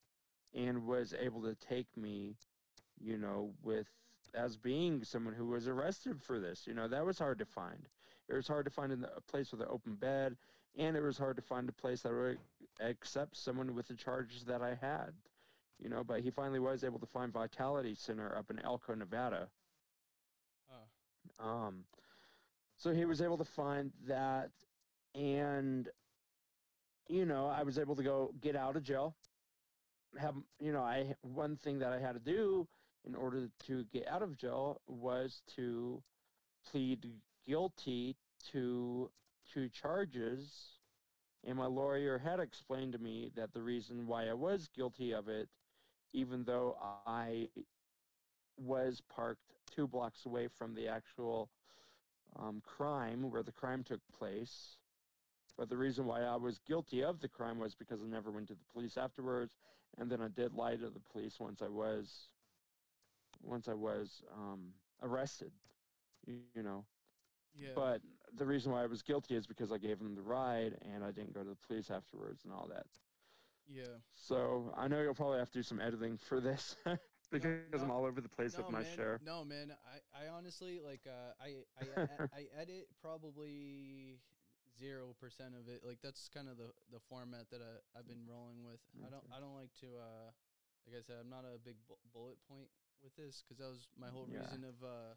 [0.55, 2.37] and was able to take me.
[3.01, 3.89] You know, with
[4.35, 6.67] as being someone who was arrested for this.
[6.67, 7.89] You know, that was hard to find.
[8.29, 10.37] It was hard to find in the, a place with an open bed,
[10.79, 12.39] and it was hard to find a place that would
[12.81, 15.13] accept someone with the charges that I had.
[15.83, 19.49] You know, but he finally was able to find Vitality Center up in Elko, Nevada.
[20.69, 21.49] Huh.
[21.49, 21.85] Um,
[22.77, 24.51] so he was able to find that,
[25.15, 25.89] and
[27.09, 29.17] you know, I was able to go get out of jail.
[30.19, 32.69] Have you know, I one thing that I had to do
[33.07, 36.03] in order to get out of jail was to
[36.71, 37.07] plead
[37.47, 38.17] guilty
[38.53, 39.11] to
[39.53, 40.51] two charges.
[41.47, 45.29] And my lawyer had explained to me that the reason why I was guilty of
[45.29, 45.49] it,
[46.13, 46.77] even though
[47.07, 47.49] I
[48.59, 49.41] was parked
[49.75, 51.49] two blocks away from the actual
[52.39, 54.77] um, crime where the crime took place.
[55.57, 58.49] But the reason why I was guilty of the crime was because I never went
[58.49, 59.55] to the police afterwards,
[59.99, 62.29] and then I did lie to the police once I was
[63.43, 65.53] once I was um, arrested.
[66.27, 66.85] You, you know,
[67.55, 67.75] Yeah.
[67.75, 68.03] but
[68.37, 71.11] the reason why I was guilty is because I gave them the ride and I
[71.13, 72.87] didn't go to the police afterwards and all that.
[73.67, 73.99] yeah.
[74.15, 76.77] So I know you'll probably have to do some editing for this
[77.31, 78.97] because I'm all over the place no, with my man.
[78.97, 79.21] share.
[79.21, 79.73] No, man.
[79.85, 81.33] I, I honestly like uh
[82.33, 84.19] I edit probably
[84.79, 85.83] zero percent of it.
[85.85, 88.81] Like that's kind of the the format that I I've been rolling with.
[89.05, 90.31] I don't I don't like to uh
[90.87, 92.69] like I said I'm not a big bu- bullet point
[93.03, 94.47] with this because that was my whole Yeah.
[94.47, 95.15] reason of uh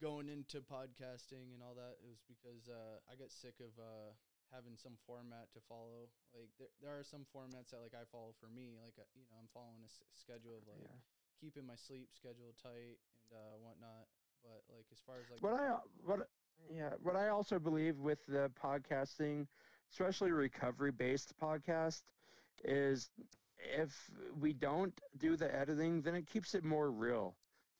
[0.00, 1.98] going into podcasting and all that.
[2.02, 4.14] It was because uh I got sick of uh
[4.52, 6.08] having some format to follow.
[6.34, 8.76] Like there there are some formats that like I follow for me.
[8.78, 10.98] Like uh, you know I'm following a s- schedule of like Yeah.
[11.40, 12.98] keeping my sleep schedule tight
[13.30, 14.08] and uh, whatnot.
[14.42, 16.28] But like as far as like What I what
[16.70, 19.46] yeah what I also believe with the podcasting,
[19.90, 22.02] especially recovery based podcast,
[22.64, 23.10] is
[23.58, 27.36] if we don't do the editing, then it keeps it more real.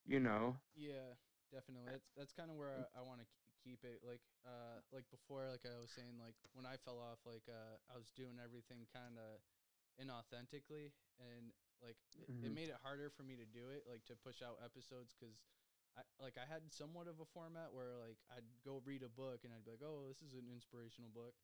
[0.06, 0.56] You know.
[0.76, 1.16] yeah,
[1.52, 1.90] definitely.
[1.90, 3.28] That's that's kind of where I, I want to
[3.64, 4.00] keep it.
[4.04, 7.76] Like uh like before, like I was saying, like when I fell off, like uh
[7.90, 9.40] I was doing everything kind of
[9.98, 11.52] inauthentically, and
[11.82, 14.60] like it, it made it harder for me to do it, like to push out
[14.64, 15.36] episodes because.
[15.96, 19.42] I, like I had somewhat of a format where like I'd go read a book
[19.42, 21.34] and I'd be like, oh, this is an inspirational book,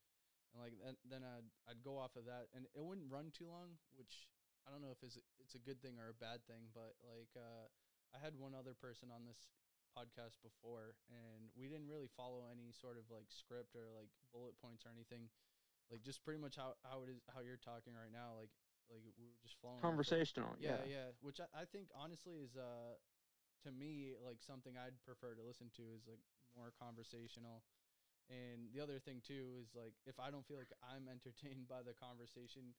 [0.55, 3.51] and like then then I'd I'd go off of that, and it wouldn't run too
[3.51, 4.31] long, which
[4.65, 7.35] I don't know if it's it's a good thing or a bad thing, but like
[7.35, 7.67] uh,
[8.15, 9.51] I had one other person on this
[9.93, 14.55] podcast before, and we didn't really follow any sort of like script or like bullet
[14.63, 15.27] points or anything,
[15.91, 18.39] like just pretty much how how it is how you're talking right now.
[18.39, 18.55] Like
[18.89, 19.83] like we were just flowing.
[19.83, 20.55] Conversational.
[20.63, 20.87] Yeah, Yeah.
[20.87, 21.09] yeah.
[21.19, 22.95] Which I, I think honestly is uh
[23.67, 26.21] to me like something I'd prefer to listen to is like
[26.55, 27.63] more conversational.
[28.31, 31.83] And the other thing too is like if I don't feel like I'm entertained by
[31.85, 32.73] the conversation,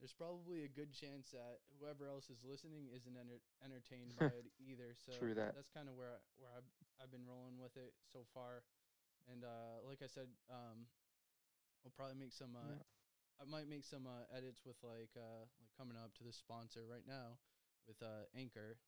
[0.00, 4.48] there's probably a good chance that whoever else is listening isn't enter- entertained by it
[4.60, 4.96] either.
[4.96, 5.54] So True that.
[5.54, 6.68] that's kind of where I, where I've
[7.00, 8.64] I've been rolling with it so far.
[9.30, 10.88] And uh like I said, um
[11.84, 12.84] I'll probably make some uh Yeah.
[13.40, 16.84] I might make some uh, edits with like uh like coming up to the sponsor
[16.88, 17.38] right now
[17.86, 18.78] with uh Anchor.